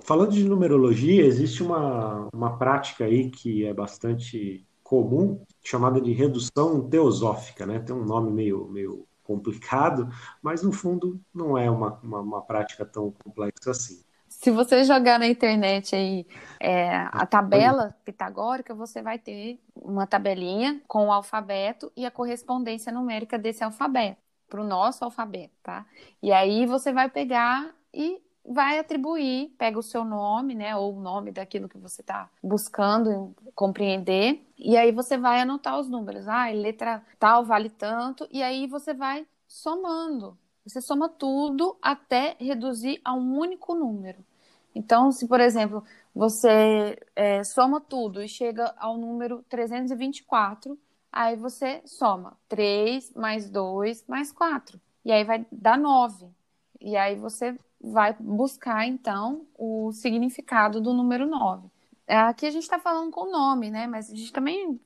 Falando 0.08 0.32
de 0.32 0.42
numerologia, 0.42 1.22
existe 1.26 1.62
uma, 1.62 2.30
uma 2.32 2.56
prática 2.56 3.04
aí 3.04 3.28
que 3.28 3.66
é 3.66 3.74
bastante 3.74 4.66
comum, 4.82 5.44
chamada 5.62 6.00
de 6.00 6.14
redução 6.14 6.88
teosófica, 6.88 7.66
né? 7.66 7.78
Tem 7.78 7.94
um 7.94 8.06
nome 8.06 8.32
meio, 8.32 8.66
meio 8.68 9.06
complicado, 9.22 10.08
mas 10.40 10.62
no 10.62 10.72
fundo 10.72 11.20
não 11.34 11.58
é 11.58 11.70
uma, 11.70 12.00
uma, 12.02 12.20
uma 12.20 12.40
prática 12.40 12.86
tão 12.86 13.12
complexa 13.22 13.70
assim. 13.70 14.02
Se 14.30 14.50
você 14.50 14.82
jogar 14.82 15.18
na 15.18 15.26
internet 15.26 15.94
aí 15.94 16.26
é, 16.58 16.88
a 17.12 17.26
tabela 17.26 17.94
pitagórica, 18.02 18.74
você 18.74 19.02
vai 19.02 19.18
ter 19.18 19.60
uma 19.76 20.06
tabelinha 20.06 20.80
com 20.88 21.08
o 21.08 21.12
alfabeto 21.12 21.92
e 21.94 22.06
a 22.06 22.10
correspondência 22.10 22.90
numérica 22.90 23.38
desse 23.38 23.62
alfabeto, 23.62 24.22
para 24.48 24.62
o 24.62 24.66
nosso 24.66 25.04
alfabeto, 25.04 25.52
tá? 25.62 25.84
E 26.22 26.32
aí 26.32 26.64
você 26.64 26.94
vai 26.94 27.10
pegar 27.10 27.74
e 27.92 28.22
vai 28.48 28.78
atribuir, 28.78 29.54
pega 29.58 29.78
o 29.78 29.82
seu 29.82 30.04
nome, 30.04 30.54
né, 30.54 30.74
ou 30.74 30.96
o 30.96 31.00
nome 31.00 31.30
daquilo 31.30 31.68
que 31.68 31.78
você 31.78 32.00
está 32.00 32.30
buscando 32.42 33.34
compreender, 33.54 34.42
e 34.56 34.76
aí 34.76 34.90
você 34.90 35.18
vai 35.18 35.40
anotar 35.40 35.78
os 35.78 35.88
números. 35.88 36.26
Ah, 36.26 36.50
letra 36.50 37.02
tal 37.18 37.44
vale 37.44 37.68
tanto, 37.68 38.26
e 38.30 38.42
aí 38.42 38.66
você 38.66 38.94
vai 38.94 39.26
somando. 39.46 40.36
Você 40.64 40.80
soma 40.80 41.08
tudo 41.08 41.76
até 41.80 42.36
reduzir 42.38 43.00
a 43.04 43.14
um 43.14 43.38
único 43.38 43.74
número. 43.74 44.24
Então, 44.74 45.10
se, 45.10 45.26
por 45.26 45.40
exemplo, 45.40 45.82
você 46.14 46.98
é, 47.16 47.42
soma 47.42 47.80
tudo 47.80 48.22
e 48.22 48.28
chega 48.28 48.74
ao 48.78 48.96
número 48.96 49.44
324, 49.48 50.78
aí 51.10 51.36
você 51.36 51.80
soma 51.84 52.36
3 52.48 53.12
mais 53.14 53.48
2 53.50 54.04
mais 54.06 54.30
4. 54.30 54.80
E 55.04 55.12
aí 55.12 55.24
vai 55.24 55.46
dar 55.50 55.78
9. 55.78 56.26
E 56.80 56.96
aí 56.96 57.16
você 57.16 57.58
vai 57.80 58.14
buscar, 58.18 58.86
então, 58.86 59.46
o 59.56 59.92
significado 59.92 60.80
do 60.80 60.92
número 60.92 61.26
9. 61.26 61.68
Aqui 62.06 62.46
a 62.46 62.50
gente 62.50 62.62
está 62.62 62.78
falando 62.78 63.10
com 63.10 63.30
nome, 63.30 63.70
né? 63.70 63.86
Mas 63.86 64.10
a 64.10 64.14
gente 64.14 64.32
também 64.32 64.80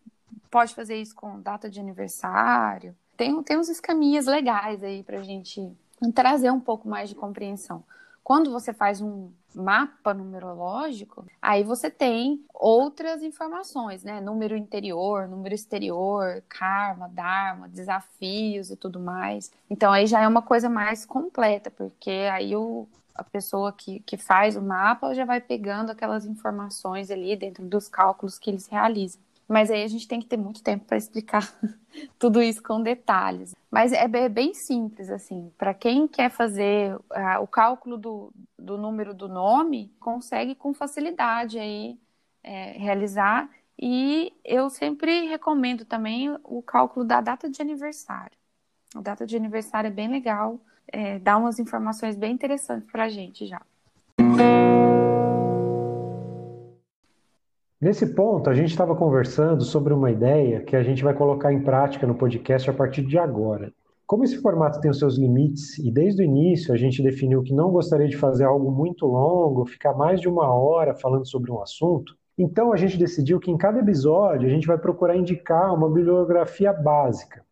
pode 0.50 0.74
fazer 0.74 0.96
isso 0.96 1.14
com 1.14 1.40
data 1.40 1.70
de 1.70 1.80
aniversário. 1.80 2.94
Tem, 3.16 3.42
tem 3.42 3.58
uns 3.58 3.68
escaminhas 3.68 4.26
legais 4.26 4.82
aí 4.82 5.02
para 5.02 5.18
a 5.18 5.22
gente 5.22 5.72
trazer 6.14 6.50
um 6.50 6.60
pouco 6.60 6.88
mais 6.88 7.08
de 7.08 7.14
compreensão. 7.14 7.84
Quando 8.24 8.50
você 8.50 8.72
faz 8.72 9.00
um 9.00 9.30
mapa 9.54 10.14
numerológico, 10.14 11.26
aí 11.40 11.62
você 11.62 11.90
tem 11.90 12.44
outras 12.54 13.22
informações, 13.22 14.02
né? 14.02 14.20
Número 14.20 14.56
interior, 14.56 15.28
número 15.28 15.54
exterior, 15.54 16.42
karma, 16.48 17.08
dharma, 17.08 17.68
desafios 17.68 18.70
e 18.70 18.76
tudo 18.76 18.98
mais. 19.00 19.50
Então 19.68 19.92
aí 19.92 20.06
já 20.06 20.20
é 20.20 20.28
uma 20.28 20.42
coisa 20.42 20.68
mais 20.68 21.04
completa, 21.04 21.70
porque 21.70 22.10
aí 22.32 22.56
o, 22.56 22.86
a 23.14 23.24
pessoa 23.24 23.72
que, 23.72 24.00
que 24.00 24.16
faz 24.16 24.56
o 24.56 24.62
mapa 24.62 25.14
já 25.14 25.24
vai 25.24 25.40
pegando 25.40 25.90
aquelas 25.90 26.24
informações 26.24 27.10
ali 27.10 27.36
dentro 27.36 27.64
dos 27.64 27.88
cálculos 27.88 28.38
que 28.38 28.50
eles 28.50 28.66
realizam. 28.66 29.20
Mas 29.52 29.70
aí 29.70 29.82
a 29.82 29.86
gente 29.86 30.08
tem 30.08 30.18
que 30.18 30.26
ter 30.26 30.38
muito 30.38 30.62
tempo 30.62 30.86
para 30.86 30.96
explicar 30.96 31.54
tudo 32.18 32.40
isso 32.40 32.62
com 32.62 32.82
detalhes. 32.82 33.54
Mas 33.70 33.92
é 33.92 34.08
bem 34.26 34.54
simples, 34.54 35.10
assim. 35.10 35.52
Para 35.58 35.74
quem 35.74 36.08
quer 36.08 36.30
fazer 36.30 36.96
uh, 36.96 37.42
o 37.42 37.46
cálculo 37.46 37.98
do, 37.98 38.32
do 38.58 38.78
número 38.78 39.12
do 39.12 39.28
nome, 39.28 39.92
consegue 40.00 40.54
com 40.54 40.72
facilidade 40.72 41.58
aí 41.58 41.98
é, 42.42 42.78
realizar. 42.78 43.50
E 43.78 44.32
eu 44.42 44.70
sempre 44.70 45.26
recomendo 45.26 45.84
também 45.84 46.34
o 46.44 46.62
cálculo 46.62 47.04
da 47.04 47.20
data 47.20 47.50
de 47.50 47.60
aniversário. 47.60 48.38
A 48.94 49.02
data 49.02 49.26
de 49.26 49.36
aniversário 49.36 49.88
é 49.88 49.90
bem 49.90 50.08
legal, 50.08 50.62
é, 50.88 51.18
dá 51.18 51.36
umas 51.36 51.58
informações 51.58 52.16
bem 52.16 52.32
interessantes 52.32 52.90
para 52.90 53.04
a 53.04 53.08
gente 53.10 53.46
já. 53.46 53.60
Nesse 57.82 58.14
ponto, 58.14 58.48
a 58.48 58.54
gente 58.54 58.70
estava 58.70 58.94
conversando 58.94 59.64
sobre 59.64 59.92
uma 59.92 60.08
ideia 60.08 60.60
que 60.60 60.76
a 60.76 60.84
gente 60.84 61.02
vai 61.02 61.12
colocar 61.12 61.52
em 61.52 61.64
prática 61.64 62.06
no 62.06 62.14
podcast 62.14 62.70
a 62.70 62.72
partir 62.72 63.02
de 63.02 63.18
agora. 63.18 63.72
Como 64.06 64.22
esse 64.22 64.40
formato 64.40 64.80
tem 64.80 64.88
os 64.88 65.00
seus 65.00 65.18
limites 65.18 65.80
e 65.80 65.90
desde 65.90 66.22
o 66.22 66.24
início 66.24 66.72
a 66.72 66.76
gente 66.76 67.02
definiu 67.02 67.42
que 67.42 67.52
não 67.52 67.72
gostaria 67.72 68.06
de 68.06 68.16
fazer 68.16 68.44
algo 68.44 68.70
muito 68.70 69.04
longo, 69.04 69.66
ficar 69.66 69.94
mais 69.94 70.20
de 70.20 70.28
uma 70.28 70.54
hora 70.54 70.94
falando 70.94 71.26
sobre 71.26 71.50
um 71.50 71.60
assunto, 71.60 72.16
então 72.38 72.72
a 72.72 72.76
gente 72.76 72.96
decidiu 72.96 73.40
que 73.40 73.50
em 73.50 73.58
cada 73.58 73.80
episódio 73.80 74.46
a 74.46 74.50
gente 74.52 74.68
vai 74.68 74.78
procurar 74.78 75.16
indicar 75.16 75.74
uma 75.74 75.92
bibliografia 75.92 76.72
básica. 76.72 77.44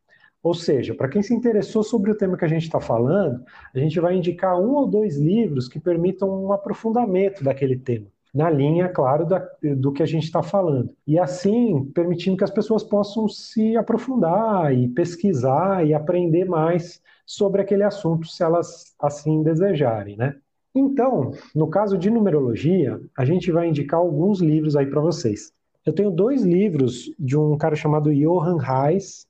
Ou 0.45 0.55
seja, 0.55 0.95
para 0.95 1.09
quem 1.09 1.23
se 1.23 1.35
interessou 1.35 1.83
sobre 1.83 2.09
o 2.13 2.17
tema 2.17 2.37
que 2.37 2.45
a 2.45 2.49
gente 2.49 2.63
está 2.63 2.79
falando, 2.79 3.43
a 3.75 3.79
gente 3.81 3.99
vai 3.99 4.15
indicar 4.15 4.57
um 4.61 4.77
ou 4.77 4.87
dois 4.87 5.19
livros 5.19 5.67
que 5.67 5.81
permitam 5.81 6.31
um 6.31 6.53
aprofundamento 6.53 7.43
daquele 7.43 7.77
tema 7.77 8.07
na 8.33 8.49
linha, 8.49 8.89
claro, 8.89 9.27
da, 9.27 9.45
do 9.77 9.93
que 9.93 10.03
a 10.03 10.07
gente 10.07 10.25
está 10.25 10.43
falando. 10.43 10.95
E 11.07 11.19
assim, 11.19 11.85
permitindo 11.95 12.37
que 12.37 12.45
as 12.45 12.51
pessoas 12.51 12.85
possam 12.85 13.29
se 13.29 13.77
aprofundar 13.77 14.73
e 14.73 14.89
pesquisar 14.89 15.87
e 15.87 15.93
aprender 15.93 16.45
mais 16.45 17.03
sobre 17.27 17.61
aquele 17.61 17.83
assunto, 17.83 18.27
se 18.27 18.43
elas 18.43 18.95
assim 19.01 19.43
desejarem, 19.43 20.17
né? 20.17 20.37
Então, 20.75 21.33
no 21.55 21.69
caso 21.69 21.99
de 21.99 22.11
numerologia, 22.11 23.01
a 23.17 23.25
gente 23.25 23.51
vai 23.51 23.69
indicar 23.69 23.99
alguns 23.99 24.41
livros 24.41 24.77
aí 24.77 24.87
para 24.87 25.01
vocês. 25.01 25.53
Eu 25.85 25.93
tenho 25.93 26.11
dois 26.11 26.43
livros 26.43 27.13
de 27.19 27.37
um 27.37 27.57
cara 27.57 27.75
chamado 27.75 28.15
Johann 28.15 28.59
Reis. 28.59 29.27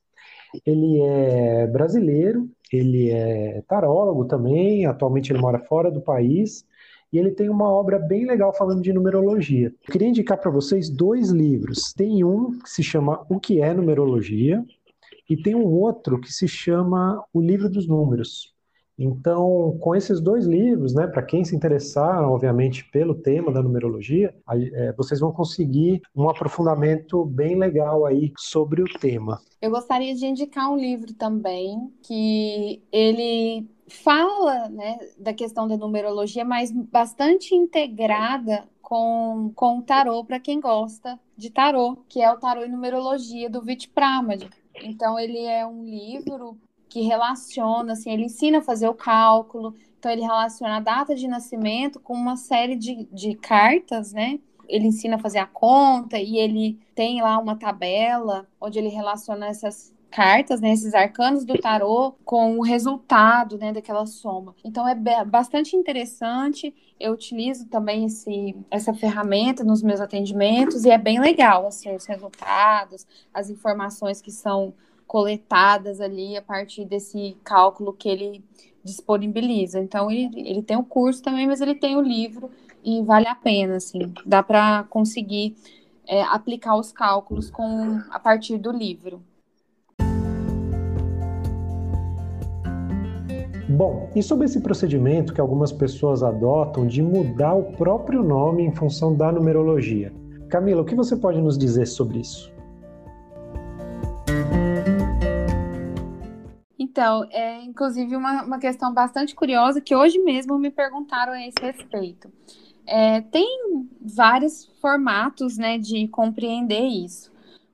Ele 0.65 1.01
é 1.01 1.65
brasileiro, 1.67 2.47
ele 2.71 3.09
é 3.09 3.63
tarólogo 3.67 4.25
também, 4.25 4.85
atualmente 4.85 5.31
ele 5.31 5.39
mora 5.39 5.59
fora 5.59 5.89
do 5.89 6.01
país 6.01 6.65
e 7.11 7.17
ele 7.17 7.31
tem 7.31 7.49
uma 7.49 7.69
obra 7.69 7.99
bem 7.99 8.25
legal 8.25 8.53
falando 8.53 8.81
de 8.81 8.93
numerologia. 8.93 9.73
Eu 9.87 9.91
queria 9.91 10.07
indicar 10.07 10.39
para 10.39 10.49
vocês 10.49 10.89
dois 10.89 11.29
livros. 11.29 11.93
Tem 11.93 12.23
um 12.23 12.59
que 12.59 12.69
se 12.69 12.81
chama 12.81 13.25
O 13.29 13.39
que 13.39 13.61
é 13.61 13.73
Numerologia 13.73 14.63
e 15.29 15.35
tem 15.35 15.55
um 15.55 15.65
outro 15.65 16.19
que 16.19 16.31
se 16.31 16.47
chama 16.47 17.23
O 17.33 17.41
Livro 17.41 17.69
dos 17.69 17.87
Números. 17.87 18.53
Então, 19.03 19.77
com 19.79 19.95
esses 19.95 20.21
dois 20.21 20.45
livros, 20.45 20.93
né, 20.93 21.07
para 21.07 21.23
quem 21.23 21.43
se 21.43 21.55
interessar, 21.55 22.21
obviamente, 22.29 22.87
pelo 22.91 23.15
tema 23.15 23.51
da 23.51 23.63
numerologia, 23.63 24.33
é, 24.47 24.93
vocês 24.93 25.19
vão 25.19 25.31
conseguir 25.31 26.01
um 26.15 26.29
aprofundamento 26.29 27.25
bem 27.25 27.57
legal 27.57 28.05
aí 28.05 28.31
sobre 28.37 28.81
o 28.81 28.85
tema. 28.99 29.41
Eu 29.59 29.71
gostaria 29.71 30.13
de 30.13 30.25
indicar 30.25 30.69
um 30.69 30.77
livro 30.77 31.13
também 31.13 31.91
que 32.03 32.83
ele 32.91 33.67
fala 33.91 34.69
né, 34.69 34.97
da 35.17 35.33
questão 35.33 35.67
da 35.67 35.77
numerologia, 35.77 36.45
mas 36.45 36.71
bastante 36.71 37.53
integrada 37.53 38.67
com, 38.81 39.51
com 39.55 39.79
o 39.79 39.81
tarô 39.81 40.23
para 40.23 40.39
quem 40.39 40.59
gosta 40.59 41.19
de 41.37 41.49
tarô, 41.49 41.97
que 42.09 42.21
é 42.21 42.31
o 42.31 42.37
Tarô 42.37 42.63
e 42.63 42.69
Numerologia 42.69 43.49
do 43.49 43.61
Vit 43.61 43.89
Pramad. 43.89 44.47
Então 44.83 45.17
ele 45.17 45.39
é 45.39 45.65
um 45.65 45.83
livro 45.83 46.57
que 46.89 47.01
relaciona, 47.01 47.93
assim, 47.93 48.11
ele 48.11 48.25
ensina 48.25 48.57
a 48.57 48.61
fazer 48.61 48.87
o 48.87 48.93
cálculo, 48.93 49.73
então 49.97 50.11
ele 50.11 50.21
relaciona 50.21 50.77
a 50.77 50.81
data 50.81 51.15
de 51.15 51.27
nascimento 51.27 51.99
com 51.99 52.13
uma 52.13 52.35
série 52.35 52.75
de, 52.75 53.07
de 53.11 53.33
cartas, 53.35 54.11
né? 54.11 54.39
Ele 54.67 54.87
ensina 54.87 55.15
a 55.15 55.19
fazer 55.19 55.39
a 55.39 55.47
conta 55.47 56.19
e 56.19 56.37
ele 56.37 56.79
tem 56.93 57.21
lá 57.21 57.37
uma 57.37 57.55
tabela 57.55 58.47
onde 58.59 58.77
ele 58.77 58.89
relaciona 58.89 59.47
essas 59.47 59.93
cartas, 60.11 60.59
né, 60.59 60.73
esses 60.73 60.93
arcanos 60.93 61.45
do 61.45 61.57
tarô 61.57 62.13
com 62.25 62.59
o 62.59 62.61
resultado, 62.61 63.57
né, 63.57 63.71
daquela 63.71 64.05
soma. 64.05 64.53
Então 64.63 64.87
é 64.87 64.95
bastante 65.25 65.75
interessante. 65.75 66.75
Eu 66.99 67.13
utilizo 67.13 67.67
também 67.67 68.05
esse, 68.05 68.55
essa 68.69 68.93
ferramenta 68.93 69.63
nos 69.63 69.81
meus 69.81 70.01
atendimentos 70.01 70.83
e 70.83 70.91
é 70.91 70.97
bem 70.97 71.19
legal, 71.19 71.65
assim, 71.65 71.95
os 71.95 72.05
resultados, 72.05 73.07
as 73.33 73.49
informações 73.49 74.21
que 74.21 74.31
são 74.31 74.73
coletadas 75.07 75.99
ali 75.99 76.37
a 76.37 76.41
partir 76.41 76.85
desse 76.85 77.35
cálculo 77.43 77.93
que 77.93 78.07
ele 78.07 78.43
disponibiliza. 78.83 79.79
Então 79.79 80.11
ele, 80.11 80.29
ele 80.39 80.61
tem 80.61 80.77
o 80.77 80.83
curso 80.83 81.23
também, 81.23 81.47
mas 81.47 81.61
ele 81.61 81.75
tem 81.75 81.95
o 81.95 82.01
livro 82.01 82.51
e 82.83 83.01
vale 83.01 83.27
a 83.27 83.35
pena, 83.35 83.77
assim, 83.77 84.13
dá 84.25 84.41
para 84.41 84.83
conseguir 84.89 85.55
é, 86.07 86.21
aplicar 86.23 86.75
os 86.75 86.91
cálculos 86.91 87.49
com 87.49 87.99
a 88.09 88.19
partir 88.19 88.57
do 88.57 88.71
livro. 88.71 89.21
Bom, 93.71 94.09
e 94.13 94.21
sobre 94.21 94.45
esse 94.45 94.59
procedimento 94.59 95.33
que 95.33 95.39
algumas 95.39 95.71
pessoas 95.71 96.21
adotam 96.23 96.85
de 96.85 97.01
mudar 97.01 97.53
o 97.53 97.71
próprio 97.71 98.21
nome 98.21 98.63
em 98.63 98.75
função 98.75 99.15
da 99.15 99.31
numerologia? 99.31 100.13
Camila, 100.49 100.81
o 100.81 100.85
que 100.85 100.93
você 100.93 101.15
pode 101.15 101.41
nos 101.41 101.57
dizer 101.57 101.85
sobre 101.85 102.19
isso? 102.19 102.51
Então, 106.77 107.25
é 107.31 107.63
inclusive 107.63 108.13
uma, 108.13 108.43
uma 108.43 108.59
questão 108.59 108.93
bastante 108.93 109.33
curiosa 109.33 109.79
que 109.79 109.95
hoje 109.95 110.19
mesmo 110.19 110.59
me 110.59 110.69
perguntaram 110.69 111.31
a 111.31 111.47
esse 111.47 111.61
respeito. 111.61 112.29
É, 112.85 113.21
tem 113.21 113.87
vários 114.01 114.65
formatos 114.81 115.57
né, 115.57 115.77
de 115.77 116.09
compreender 116.09 116.83
isso. 116.83 117.31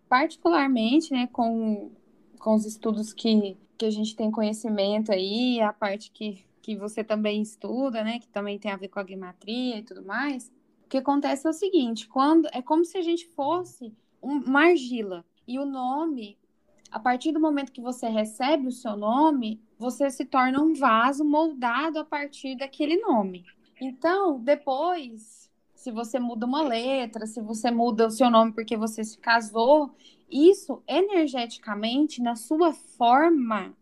Particularmente 0.07 1.11
né, 1.11 1.27
com, 1.33 1.89
com 2.37 2.53
os 2.53 2.67
estudos 2.67 3.13
que 3.13 3.57
que 3.77 3.85
a 3.85 3.89
gente 3.89 4.15
tem 4.15 4.31
conhecimento 4.31 5.11
aí, 5.11 5.61
a 5.61 5.71
parte 5.71 6.11
que, 6.11 6.43
que 6.61 6.75
você 6.75 7.03
também 7.03 7.41
estuda, 7.41 8.03
né, 8.03 8.19
que 8.19 8.27
também 8.27 8.57
tem 8.57 8.71
a 8.71 8.77
ver 8.77 8.87
com 8.87 8.99
a 8.99 9.05
gematria 9.05 9.77
e 9.77 9.83
tudo 9.83 10.03
mais. 10.03 10.51
O 10.85 10.89
que 10.89 10.97
acontece 10.97 11.45
é 11.45 11.49
o 11.49 11.53
seguinte, 11.53 12.07
quando 12.07 12.47
é 12.51 12.61
como 12.61 12.83
se 12.83 12.97
a 12.97 13.01
gente 13.01 13.27
fosse 13.27 13.93
um, 14.21 14.39
uma 14.39 14.67
argila 14.67 15.25
e 15.47 15.59
o 15.59 15.65
nome, 15.65 16.37
a 16.91 16.99
partir 16.99 17.31
do 17.31 17.39
momento 17.39 17.71
que 17.71 17.81
você 17.81 18.07
recebe 18.07 18.67
o 18.67 18.71
seu 18.71 18.95
nome, 18.95 19.61
você 19.77 20.09
se 20.09 20.25
torna 20.25 20.61
um 20.61 20.73
vaso 20.73 21.23
moldado 21.23 21.99
a 21.99 22.05
partir 22.05 22.55
daquele 22.57 22.97
nome. 22.97 23.45
Então, 23.79 24.39
depois, 24.39 25.46
se 25.87 25.91
você 25.91 26.19
muda 26.19 26.45
uma 26.45 26.61
letra, 26.63 27.25
se 27.25 27.39
você 27.39 27.71
muda 27.71 28.07
o 28.07 28.11
seu 28.11 28.29
nome 28.29 28.51
porque 28.51 28.75
você 28.75 29.05
se 29.05 29.17
casou, 29.17 29.89
isso 30.29 30.83
energeticamente, 30.85 32.21
na 32.21 32.35
sua 32.35 32.73
forma, 32.73 33.73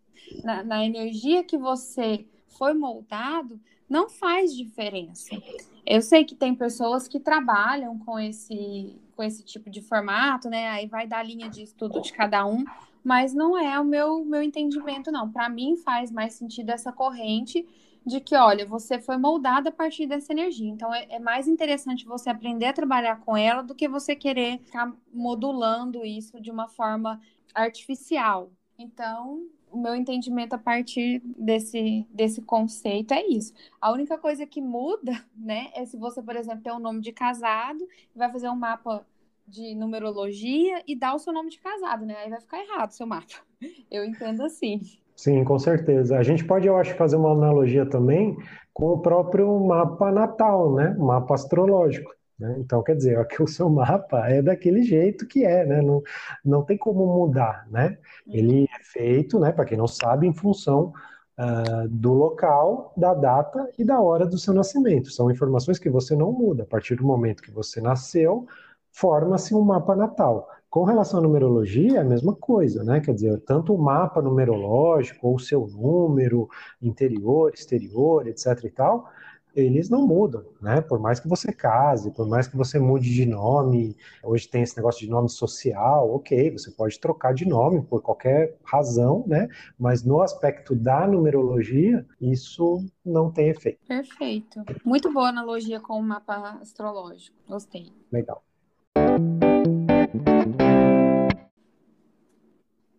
na, 0.43 0.63
na 0.63 0.85
energia 0.85 1.43
que 1.43 1.57
você 1.57 2.27
foi 2.47 2.75
moldado, 2.75 3.59
não 3.89 4.07
faz 4.07 4.55
diferença. 4.55 5.35
Eu 5.83 5.99
sei 6.03 6.23
que 6.23 6.35
tem 6.35 6.53
pessoas 6.53 7.07
que 7.07 7.19
trabalham 7.19 7.97
com 7.97 8.19
esse, 8.19 8.95
com 9.15 9.23
esse 9.23 9.43
tipo 9.43 9.67
de 9.67 9.81
formato, 9.81 10.47
né? 10.47 10.67
Aí 10.67 10.85
vai 10.85 11.07
dar 11.07 11.23
linha 11.23 11.49
de 11.49 11.63
estudo 11.63 11.99
de 12.03 12.13
cada 12.13 12.45
um, 12.45 12.63
mas 13.03 13.33
não 13.33 13.57
é 13.57 13.79
o 13.79 13.83
meu, 13.83 14.23
meu 14.23 14.43
entendimento, 14.43 15.11
não. 15.11 15.31
Para 15.31 15.49
mim 15.49 15.75
faz 15.75 16.11
mais 16.11 16.35
sentido 16.35 16.69
essa 16.69 16.91
corrente 16.91 17.67
de 18.05 18.19
que, 18.21 18.35
olha, 18.35 18.65
você 18.65 18.99
foi 18.99 19.17
moldada 19.17 19.69
a 19.69 19.73
partir 19.73 20.05
dessa 20.05 20.31
energia. 20.31 20.69
Então, 20.69 20.93
é, 20.93 21.07
é, 21.09 21.19
mais 21.19 21.47
interessante 21.47 22.05
você 22.05 22.29
aprender 22.29 22.67
a 22.67 22.73
trabalhar 22.73 23.19
com 23.21 23.35
ela 23.35 23.63
do 23.63 23.73
que 23.73 23.87
você 23.87 24.15
querer 24.15 24.59
ficar 24.59 24.93
modulando 25.11 26.05
isso 26.05 26.39
de 26.39 26.51
uma 26.51 26.67
forma 26.67 27.19
artificial. 27.53 28.51
Então, 28.77 29.47
o 29.71 29.77
meu 29.77 29.95
entendimento 29.95 30.53
a 30.53 30.57
partir 30.57 31.19
desse, 31.25 32.05
desse 32.11 32.41
conceito 32.41 33.13
é 33.13 33.25
isso. 33.25 33.53
A 33.81 33.91
única 33.91 34.17
coisa 34.17 34.45
que 34.45 34.61
muda, 34.61 35.11
né, 35.35 35.71
é 35.73 35.85
se 35.85 35.97
você, 35.97 36.21
por 36.21 36.35
exemplo, 36.35 36.61
tem 36.61 36.73
um 36.73 36.79
nome 36.79 37.01
de 37.01 37.11
casado, 37.11 37.87
vai 38.15 38.31
fazer 38.31 38.49
um 38.49 38.55
mapa 38.55 39.05
de 39.47 39.75
numerologia 39.75 40.83
e 40.87 40.95
dá 40.95 41.13
o 41.13 41.19
seu 41.19 41.31
nome 41.31 41.49
de 41.51 41.59
casado, 41.59 42.05
né? 42.05 42.15
Aí 42.17 42.29
vai 42.29 42.41
ficar 42.41 42.59
errado 42.59 42.89
o 42.89 42.93
seu 42.93 43.05
mapa. 43.05 43.35
Eu 43.91 44.03
entendo 44.03 44.43
assim. 44.43 44.81
Sim, 45.15 45.43
com 45.43 45.57
certeza. 45.57 46.17
A 46.17 46.23
gente 46.23 46.43
pode, 46.43 46.67
eu 46.67 46.77
acho, 46.77 46.93
fazer 46.95 47.15
uma 47.15 47.31
analogia 47.31 47.85
também 47.85 48.37
com 48.73 48.87
o 48.87 48.99
próprio 48.99 49.57
mapa 49.59 50.11
natal, 50.11 50.73
né? 50.73 50.95
O 50.99 51.05
mapa 51.05 51.33
astrológico. 51.33 52.13
Né? 52.37 52.57
Então, 52.59 52.83
quer 52.83 52.95
dizer, 52.95 53.17
o 53.39 53.47
seu 53.47 53.69
mapa 53.69 54.27
é 54.27 54.41
daquele 54.41 54.83
jeito 54.83 55.25
que 55.27 55.45
é, 55.45 55.65
né? 55.65 55.81
Não, 55.81 56.01
não 56.43 56.63
tem 56.63 56.77
como 56.77 57.05
mudar, 57.05 57.65
né? 57.71 57.97
Ele 58.27 58.65
é 58.65 58.83
feito, 58.83 59.39
né, 59.39 59.51
para 59.51 59.65
quem 59.65 59.77
não 59.77 59.87
sabe, 59.87 60.27
em 60.27 60.33
função 60.33 60.91
uh, 61.39 61.87
do 61.89 62.13
local, 62.13 62.93
da 62.97 63.13
data 63.13 63.69
e 63.77 63.85
da 63.85 64.01
hora 64.01 64.25
do 64.25 64.37
seu 64.37 64.53
nascimento. 64.53 65.11
São 65.11 65.31
informações 65.31 65.79
que 65.79 65.89
você 65.89 66.15
não 66.15 66.31
muda. 66.31 66.63
A 66.63 66.67
partir 66.67 66.95
do 66.95 67.05
momento 67.05 67.41
que 67.41 67.51
você 67.51 67.79
nasceu, 67.79 68.45
forma-se 68.91 69.55
um 69.55 69.61
mapa 69.61 69.95
natal. 69.95 70.49
Com 70.75 70.83
relação 70.83 71.21
à 71.21 71.23
numerologia, 71.23 71.99
é 71.99 72.01
a 72.01 72.03
mesma 72.03 72.35
coisa, 72.35 72.83
né? 72.83 72.99
Quer 72.99 73.13
dizer, 73.13 73.39
tanto 73.45 73.73
o 73.73 73.77
mapa 73.77 74.21
numerológico, 74.21 75.29
ou 75.29 75.35
o 75.35 75.39
seu 75.39 75.65
número 75.67 76.49
interior, 76.81 77.49
exterior, 77.53 78.27
etc 78.27 78.61
e 78.65 78.69
tal, 78.69 79.09
eles 79.55 79.89
não 79.89 80.05
mudam, 80.05 80.43
né? 80.61 80.81
Por 80.81 80.99
mais 80.99 81.17
que 81.17 81.29
você 81.29 81.53
case, 81.53 82.11
por 82.11 82.27
mais 82.27 82.45
que 82.45 82.57
você 82.57 82.77
mude 82.77 83.09
de 83.09 83.25
nome, 83.25 83.95
hoje 84.21 84.49
tem 84.49 84.63
esse 84.63 84.75
negócio 84.75 84.99
de 84.99 85.09
nome 85.09 85.29
social, 85.29 86.13
ok, 86.13 86.51
você 86.51 86.69
pode 86.71 86.99
trocar 86.99 87.33
de 87.33 87.47
nome 87.47 87.81
por 87.81 88.01
qualquer 88.01 88.57
razão, 88.61 89.23
né? 89.25 89.47
Mas 89.79 90.03
no 90.03 90.21
aspecto 90.21 90.75
da 90.75 91.07
numerologia, 91.07 92.05
isso 92.19 92.85
não 93.05 93.31
tem 93.31 93.47
efeito. 93.47 93.79
Perfeito. 93.87 94.61
Muito 94.83 95.09
boa 95.13 95.29
analogia 95.29 95.79
com 95.79 95.93
o 95.93 96.03
mapa 96.03 96.59
astrológico. 96.61 97.37
Gostei. 97.47 97.93
Legal. 98.11 98.43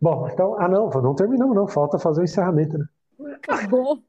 Bom, 0.01 0.29
então, 0.29 0.55
ah 0.61 0.69
não, 0.69 0.89
não 0.91 1.15
terminamos 1.15 1.55
não, 1.55 1.67
falta 1.67 1.99
fazer 1.99 2.21
o 2.21 2.25
encerramento, 2.25 2.77
né? 2.79 2.87
Acabou. 3.37 4.03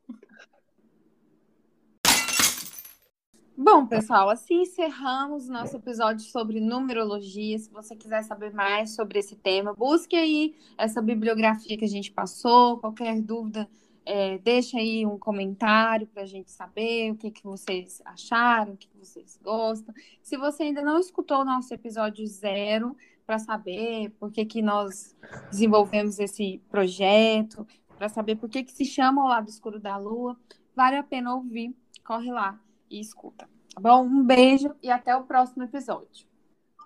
Bom, 3.60 3.88
pessoal, 3.88 4.30
assim 4.30 4.62
encerramos 4.62 5.50
nosso 5.50 5.76
episódio 5.78 6.24
sobre 6.26 6.60
numerologia. 6.60 7.58
Se 7.58 7.72
você 7.72 7.96
quiser 7.96 8.22
saber 8.24 8.54
mais 8.54 8.94
sobre 8.94 9.18
esse 9.18 9.36
tema, 9.36 9.74
busque 9.74 10.16
aí 10.16 10.56
essa 10.78 11.02
bibliografia 11.02 11.76
que 11.76 11.84
a 11.84 11.90
gente 11.90 12.12
passou. 12.12 12.78
Qualquer 12.78 13.20
dúvida, 13.20 13.68
é, 14.06 14.38
deixa 14.38 14.78
aí 14.78 15.06
um 15.08 15.18
comentário 15.18 16.06
para 16.06 16.22
a 16.22 16.26
gente 16.26 16.52
saber 16.52 17.12
o 17.12 17.16
que, 17.16 17.32
que 17.32 17.44
vocês 17.44 18.00
acharam, 18.06 18.74
o 18.74 18.78
que, 18.78 18.88
que 18.88 18.98
vocês 18.98 19.40
gostam. 19.44 19.94
Se 20.22 20.38
você 20.38 20.64
ainda 20.64 20.84
não 20.84 21.00
escutou 21.00 21.40
o 21.42 21.46
nosso 21.46 21.74
episódio 21.74 22.28
zero, 22.28 22.96
para 23.28 23.38
saber 23.38 24.10
por 24.18 24.32
que, 24.32 24.46
que 24.46 24.62
nós 24.62 25.14
desenvolvemos 25.52 26.18
esse 26.18 26.62
projeto, 26.72 27.68
para 27.98 28.08
saber 28.08 28.38
por 28.38 28.50
que, 28.50 28.64
que 28.64 28.72
se 28.72 28.86
chama 28.86 29.24
o 29.24 29.28
lado 29.28 29.50
escuro 29.50 29.80
da 29.80 29.98
lua, 29.98 30.38
vale 30.74 30.96
a 30.96 31.04
pena 31.04 31.36
ouvir. 31.36 31.76
Corre 32.06 32.32
lá 32.32 32.58
e 32.90 33.02
escuta. 33.02 33.50
Tá 33.76 33.82
bom? 33.82 34.06
Um 34.06 34.26
beijo 34.26 34.74
e 34.82 34.90
até 34.90 35.14
o 35.14 35.24
próximo 35.24 35.64
episódio. 35.64 36.26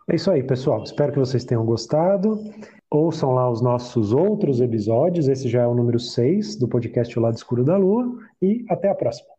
É 0.09 0.15
isso 0.15 0.31
aí, 0.31 0.41
pessoal. 0.41 0.83
Espero 0.83 1.13
que 1.13 1.19
vocês 1.19 1.45
tenham 1.45 1.63
gostado. 1.63 2.43
Ouçam 2.89 3.33
lá 3.33 3.49
os 3.49 3.61
nossos 3.61 4.11
outros 4.11 4.59
episódios. 4.59 5.27
Esse 5.27 5.47
já 5.47 5.61
é 5.61 5.67
o 5.67 5.75
número 5.75 5.99
6 5.99 6.55
do 6.55 6.67
podcast 6.67 7.17
O 7.17 7.21
Lado 7.21 7.35
Escuro 7.35 7.63
da 7.63 7.77
Lua. 7.77 8.17
E 8.41 8.65
até 8.67 8.89
a 8.89 8.95
próxima. 8.95 9.30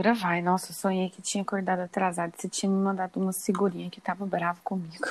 Agora 0.00 0.14
vai. 0.14 0.40
Nossa, 0.40 0.72
sonhei 0.72 1.10
que 1.10 1.20
tinha 1.20 1.42
acordado 1.42 1.80
atrasado. 1.80 2.32
Você 2.36 2.48
tinha 2.48 2.70
me 2.70 2.82
mandado 2.82 3.20
uma 3.20 3.32
figurinha 3.32 3.90
que 3.90 4.00
tava 4.00 4.24
bravo 4.24 4.60
comigo. 4.64 5.06